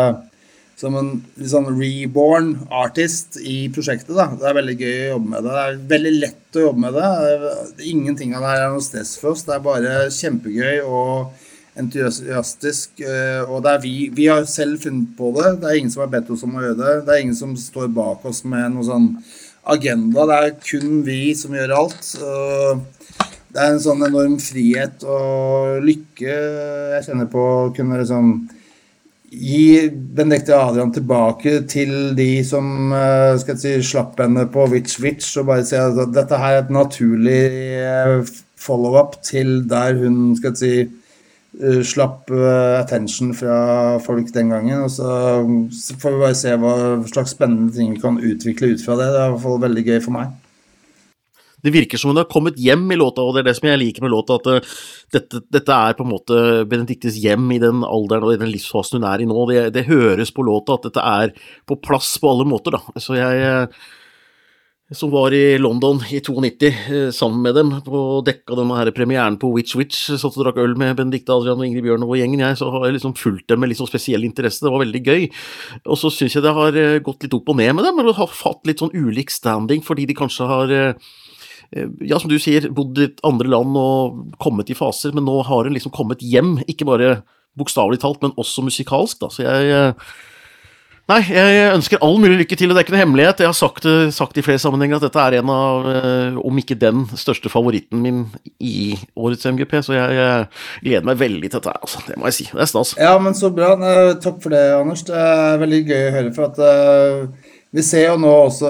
som 0.75 0.95
en 0.99 1.09
sånn 1.39 1.69
reborn 1.77 2.51
artist 2.83 3.39
i 3.39 3.69
prosjektet. 3.71 4.11
da. 4.15 4.27
Det 4.35 4.49
er 4.49 4.57
veldig 4.57 4.75
gøy 4.75 4.95
å 4.95 5.11
jobbe 5.13 5.31
med 5.31 5.45
det. 5.45 5.53
Det 5.53 5.63
er 5.63 5.81
veldig 5.93 6.13
lett 6.19 6.59
å 6.59 6.65
jobbe 6.65 6.83
med 6.83 6.97
det. 6.99 7.53
Ingenting 7.91 8.35
av 8.35 8.43
det 8.43 8.51
her 8.51 8.63
er 8.65 8.75
noe 8.75 8.83
stress 8.83 9.15
for 9.21 9.31
oss. 9.31 9.45
Det 9.47 9.55
er 9.55 9.63
bare 9.63 9.93
kjempegøy 10.11 10.81
og 10.83 11.45
entusiastisk. 11.79 12.99
Eh, 13.03 13.41
og 13.47 13.63
det 13.63 13.71
er 13.71 13.81
vi, 13.83 13.95
vi 14.15 14.27
har 14.31 14.43
selv 14.51 14.83
funnet 14.83 15.15
på 15.17 15.31
det. 15.38 15.55
Det 15.61 15.71
er 15.71 15.79
ingen 15.79 15.95
som 15.95 16.03
har 16.03 16.11
bedt 16.11 16.31
oss 16.35 16.43
om 16.47 16.55
å 16.55 16.63
gjøre 16.63 16.79
det. 16.81 16.93
Det 17.07 17.15
er 17.15 17.23
ingen 17.23 17.39
som 17.39 17.55
står 17.59 17.91
bak 17.95 18.27
oss 18.27 18.43
med 18.47 18.75
noe 18.75 18.88
sånn 18.88 19.09
agenda. 19.71 20.25
Det 20.30 20.36
er 20.41 20.58
kun 20.62 20.99
vi 21.06 21.21
som 21.38 21.56
gjør 21.58 21.75
alt. 21.80 22.12
Det 23.56 23.63
er 23.63 23.71
en 23.71 23.80
sånn 23.80 24.04
enorm 24.04 24.36
frihet 24.43 25.06
og 25.08 25.80
lykke 25.86 26.34
jeg 26.95 27.06
kjenner 27.08 27.30
på 27.32 27.39
å 27.39 27.71
kunne 27.75 28.01
liksom 28.01 28.34
gi 29.36 29.89
Benedicte 29.89 30.56
Adrian 30.56 30.91
tilbake 30.95 31.62
til 31.71 32.15
de 32.17 32.30
som 32.47 32.91
eh, 32.95 33.36
skal 33.41 33.58
si, 33.60 33.73
slapp 33.84 34.19
henne 34.21 34.45
på 34.51 34.67
Witch 34.71 34.99
Witch, 35.04 35.34
og 35.39 35.49
bare 35.49 35.65
si 35.67 35.78
at 35.80 35.97
dette 36.15 36.39
her 36.39 36.60
er 36.60 36.63
et 36.63 36.73
naturlig 36.73 37.41
eh, 37.82 38.36
follow-up 38.60 39.19
til 39.25 39.58
der 39.69 39.97
hun 39.99 40.36
skal 40.39 40.56
si, 40.60 40.73
slapp 41.88 42.32
attention 42.36 43.32
fra 43.38 43.58
folk 44.04 44.32
den 44.36 44.50
gangen. 44.52 44.86
Og 44.86 44.91
så 44.91 45.94
får 46.02 46.15
vi 46.15 46.24
bare 46.24 46.39
se 46.39 46.56
hva 46.60 46.74
slags 47.08 47.36
spennende 47.38 47.72
ting 47.76 47.94
vi 47.94 48.02
kan 48.04 48.20
utvikle 48.20 48.74
ut 48.74 48.84
fra 48.84 48.98
det. 49.00 49.12
Det 49.13 49.22
er 49.22 49.30
i 49.30 49.36
hvert 49.36 49.46
fall 49.46 49.63
veldig 49.63 49.86
gøy 49.88 50.02
for 50.04 50.18
meg 50.18 50.34
det 51.65 51.74
virker 51.74 51.98
som 51.98 52.12
hun 52.12 52.22
har 52.22 52.30
kommet 52.30 52.60
hjem 52.62 52.86
i 52.94 52.98
låta, 53.00 53.24
og 53.26 53.34
det 53.34 53.41
er 53.41 53.50
det 53.50 53.56
som 53.58 53.68
jeg 53.72 53.82
liker 53.82 54.06
med 54.06 54.13
låta, 54.13 54.38
at 54.38 54.50
uh, 54.52 54.76
dette, 55.15 55.41
dette, 55.54 55.78
er 55.89 55.98
på 55.98 56.06
en 56.06 56.12
måte 56.12 56.39
Benedictes 56.70 57.18
hjem 57.22 57.48
i 57.56 57.62
den 57.62 57.82
alderen 57.88 58.28
og 58.28 58.36
i 58.36 58.41
den 58.41 58.52
livsfasen 58.54 59.00
hun 59.00 59.08
er 59.10 59.24
i 59.24 59.30
nå. 59.30 59.46
Det, 59.50 59.63
det, 59.74 59.88
høres 59.89 60.34
på 60.36 60.46
låta 60.46 60.78
at 60.78 60.89
dette 60.89 61.06
er 61.06 61.34
på 61.65 61.80
plass 61.82 62.15
på 62.22 62.32
alle 62.32 62.46
måter, 62.50 62.78
da. 62.78 63.02
Så 63.02 63.18
jeg 63.18 63.65
som 64.93 65.10
var 65.10 65.34
i 65.34 65.58
London 65.58 65.98
i 66.13 66.19
92 66.21 66.69
uh, 66.69 67.10
sammen 67.15 67.41
med 67.41 67.58
dem 67.58 67.71
og 67.88 68.26
dekka 68.28 68.58
denne 68.60 68.78
her 68.78 68.91
premieren 68.93 69.39
på 69.41 69.50
Witch 69.56 69.74
Witch, 69.80 70.04
satt 70.12 70.38
og 70.38 70.43
drakk 70.43 70.62
øl 70.62 70.78
med 70.78 70.93
Benedicte 71.00 71.34
Adrian 71.34 71.58
og 71.58 71.65
Ingrid 71.65 71.88
Bjørn 71.88 72.06
og 72.06 72.15
gjengen, 72.19 72.43
jeg, 72.45 72.60
så 72.62 72.69
har 72.74 72.86
jeg 72.86 73.00
liksom 73.00 73.17
fulgt 73.17 73.50
dem 73.50 73.63
med 73.63 73.71
litt 73.71 73.82
sånn 73.82 73.89
spesiell 73.89 74.28
interesse. 74.28 74.62
Det 74.62 74.74
var 74.74 74.84
veldig 74.86 75.04
gøy. 75.06 75.30
Og 75.89 75.98
så 75.98 76.13
syns 76.13 76.38
jeg 76.38 76.45
det 76.45 76.54
har 76.54 76.80
gått 77.06 77.26
litt 77.26 77.38
opp 77.38 77.50
og 77.54 77.58
ned 77.62 77.74
med 77.78 77.88
dem, 77.88 78.02
og 78.04 78.17
har 78.19 78.34
fått 78.34 78.67
litt 78.69 78.84
sånn 78.84 78.93
ulik 78.93 79.34
standing 79.34 79.82
fordi 79.86 80.06
de 80.10 80.17
kanskje 80.17 80.50
har 80.50 80.76
Eh, 81.71 81.88
ja, 82.00 82.19
som 82.19 82.30
du 82.30 82.38
sier, 82.41 82.69
bodd 82.74 83.00
i 83.02 83.10
andre 83.28 83.50
land 83.52 83.78
og 83.80 84.38
kommet 84.41 84.69
i 84.71 84.78
faser, 84.78 85.15
men 85.15 85.28
nå 85.28 85.39
har 85.48 85.67
hun 85.67 85.76
liksom 85.76 85.93
kommet 85.95 86.24
hjem. 86.24 86.58
Ikke 86.71 86.88
bare 86.88 87.19
bokstavelig 87.60 88.02
talt, 88.04 88.21
men 88.24 88.36
også 88.39 88.65
musikalsk, 88.65 89.21
da. 89.24 89.32
Så 89.32 89.45
jeg 89.45 89.71
eh, 89.74 90.13
Nei, 91.06 91.20
jeg 91.30 91.70
ønsker 91.70 92.02
all 92.02 92.15
mulig 92.18 92.39
lykke 92.39 92.58
til, 92.58 92.72
og 92.72 92.74
det 92.74 92.82
er 92.82 92.88
ikke 92.88 92.96
noe 92.96 93.04
hemmelighet. 93.04 93.44
Jeg 93.44 93.52
har 93.52 93.58
sagt, 93.58 93.86
sagt 94.15 94.39
i 94.41 94.44
flere 94.46 94.62
sammenhenger 94.62 94.98
at 94.98 95.06
dette 95.06 95.22
er 95.22 95.38
en 95.38 95.52
av, 95.54 95.89
eh, 95.91 96.39
om 96.41 96.62
ikke 96.62 96.80
den 96.82 97.04
største 97.13 97.52
favoritten 97.54 98.02
min 98.02 98.24
i 98.58 98.96
årets 99.13 99.46
MGP, 99.46 99.76
så 99.86 99.94
jeg, 99.94 100.15
jeg 100.18 100.48
gleder 100.88 101.10
meg 101.12 101.20
veldig 101.22 101.52
til 101.52 101.60
dette, 101.60 101.76
altså. 101.78 102.02
Det 102.08 102.18
må 102.18 102.32
jeg 102.32 102.39
si. 102.39 102.48
Det 102.50 102.65
er 102.65 102.72
stas. 102.72 102.96
Ja, 102.98 103.13
men 103.22 103.38
så 103.38 103.54
bra. 103.54 103.76
Takk 104.18 104.41
for 104.41 104.56
det, 104.56 104.63
Anders. 104.80 105.06
Det 105.06 105.20
er 105.20 105.62
veldig 105.62 105.84
gøy 105.91 106.08
å 106.08 106.15
høre, 106.18 106.34
for 106.34 106.50
at 106.50 106.63
vi 107.76 107.84
ser 107.84 108.06
jo 108.06 108.20
nå 108.22 108.30
også, 108.46 108.70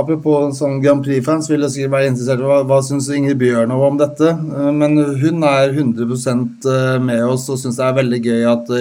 apropos 0.00 0.54
sånn 0.56 0.78
Grand 0.80 1.02
Prix-fans, 1.04 1.50
vil 1.52 1.66
jeg 1.66 1.74
sikkert 1.74 1.92
være 1.98 2.12
interessert 2.14 2.40
i 2.40 2.46
hva, 2.48 2.62
hva 2.64 2.78
syns 2.80 3.10
Ingrid 3.12 3.36
Bjørnov 3.42 3.82
om 3.90 3.98
dette. 4.00 4.30
Eh, 4.32 4.70
men 4.72 4.96
hun 5.20 5.44
er 5.44 5.74
100 5.74 6.06
eh, 6.08 6.96
med 7.04 7.26
oss 7.26 7.44
og 7.52 7.60
syns 7.60 7.76
det 7.76 7.84
er 7.84 7.98
veldig 7.98 8.20
gøy 8.24 8.48
at 8.54 8.72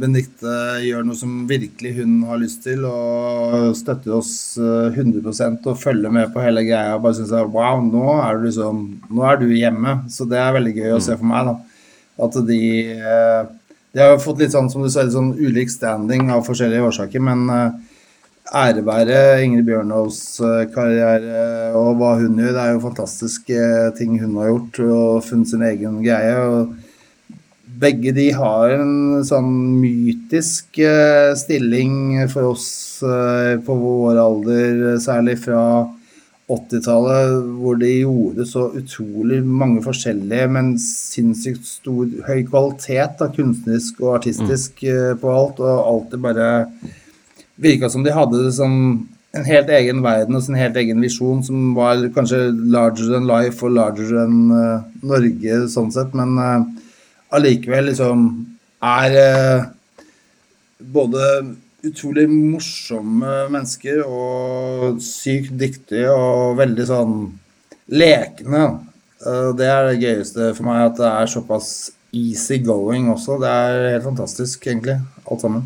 Benedicte 0.00 0.52
gjør 0.84 1.06
noe 1.06 1.16
som 1.16 1.44
virkelig 1.48 1.94
hun 1.96 2.18
har 2.28 2.40
lyst 2.42 2.60
til, 2.66 2.84
og 2.84 3.72
støtter 3.78 4.18
oss 4.18 4.34
100% 4.60 5.68
og 5.70 5.80
følger 5.80 6.12
med 6.12 6.32
på 6.34 6.42
hele 6.44 6.64
greia. 6.66 6.98
Bare 7.00 7.16
syns 7.16 7.32
wow, 7.32 7.80
nå 7.80 8.04
er, 8.18 8.36
du 8.36 8.48
liksom, 8.50 8.82
nå 9.08 9.24
er 9.24 9.40
du 9.40 9.46
hjemme. 9.48 9.96
Så 10.12 10.28
det 10.28 10.40
er 10.42 10.56
veldig 10.58 10.74
gøy 10.76 10.96
å 10.98 11.02
se 11.06 11.16
for 11.16 11.30
meg. 11.30 11.48
da, 11.48 11.88
At 12.26 12.40
de 12.50 12.60
uh, 13.00 13.52
de 13.94 14.02
har 14.02 14.16
fått 14.18 14.40
litt 14.42 14.50
sånn 14.50 14.66
som 14.72 14.82
du 14.82 14.88
sa, 14.90 15.04
litt 15.06 15.14
sånn 15.14 15.36
ulik 15.38 15.70
standing 15.70 16.32
av 16.34 16.42
forskjellige 16.48 16.82
årsaker, 16.82 17.22
men 17.22 17.46
ære 18.52 18.82
være 18.84 19.18
Ingrid 19.44 19.68
Bjørnovs 19.68 20.18
uh, 20.44 20.64
karriere 20.74 21.70
og 21.78 22.00
hva 22.00 22.14
hun 22.20 22.40
gjør. 22.40 22.52
Det 22.56 22.64
er 22.64 22.72
jo 22.74 22.82
fantastiske 22.82 23.68
ting 23.98 24.18
hun 24.20 24.34
har 24.40 24.50
gjort 24.50 24.80
og 24.88 25.22
funnet 25.28 25.52
sin 25.52 25.64
egen 25.64 26.00
greie. 26.04 26.34
og 26.42 26.74
begge 27.80 28.12
de 28.16 28.28
har 28.36 28.76
en 28.76 29.24
sånn 29.26 29.50
mytisk 29.80 30.78
uh, 30.84 31.34
stilling 31.38 32.24
for 32.32 32.54
oss 32.54 32.70
på 33.04 33.74
vår 33.76 34.16
alder, 34.22 34.82
særlig 35.02 35.34
fra 35.42 35.60
80-tallet, 36.48 37.46
hvor 37.56 37.78
de 37.80 37.90
gjorde 38.02 38.44
så 38.48 38.66
utrolig 38.76 39.40
mange 39.44 39.80
forskjellige, 39.84 40.48
men 40.52 40.74
sinnssykt 40.80 41.64
stor, 41.68 42.04
høy 42.28 42.44
kvalitet, 42.48 43.16
da, 43.20 43.30
kunstnerisk 43.32 44.02
og 44.04 44.18
artistisk, 44.18 44.84
mm. 44.84 45.20
på 45.22 45.32
alt. 45.32 45.62
Og 45.64 45.88
alltid 45.94 46.24
bare 46.24 46.48
virka 47.60 47.88
som 47.92 48.04
de 48.04 48.12
hadde 48.12 48.42
det 48.44 48.52
som 48.58 48.74
en 49.34 49.46
helt 49.48 49.70
egen 49.72 50.02
verden 50.04 50.36
og 50.36 50.44
sin 50.44 50.58
helt 50.58 50.76
egen 50.78 51.00
visjon, 51.02 51.42
som 51.46 51.72
var 51.76 52.02
kanskje 52.14 52.46
larger 52.52 53.10
than 53.14 53.28
life 53.30 53.64
og 53.64 53.74
larger 53.78 54.12
than 54.12 54.36
uh, 54.52 54.84
Norge, 55.02 55.64
sånn 55.72 55.90
sett, 55.94 56.12
men 56.18 56.36
uh, 56.38 56.73
allikevel 57.32 57.88
liksom 57.90 58.24
er 58.84 59.16
eh, 59.20 59.66
både 60.92 61.22
utrolig 61.84 62.26
morsomme 62.30 63.32
mennesker 63.52 64.02
og 64.06 65.00
sykt 65.04 65.56
dyktige 65.60 66.12
og 66.12 66.56
veldig 66.60 66.86
sånn 66.88 67.16
lekne. 67.92 68.64
Eh, 69.24 69.50
Det 69.56 69.68
er 69.68 69.88
det 69.90 70.00
gøyeste 70.02 70.54
for 70.56 70.64
meg, 70.68 70.86
at 70.90 70.96
det 71.00 71.10
er 71.10 71.32
såpass 71.32 71.90
easy 72.14 72.58
going 72.62 73.08
også. 73.12 73.40
Det 73.42 73.48
er 73.50 73.92
helt 73.96 74.04
fantastisk, 74.04 74.66
egentlig, 74.66 75.00
alt 75.30 75.40
sammen. 75.40 75.64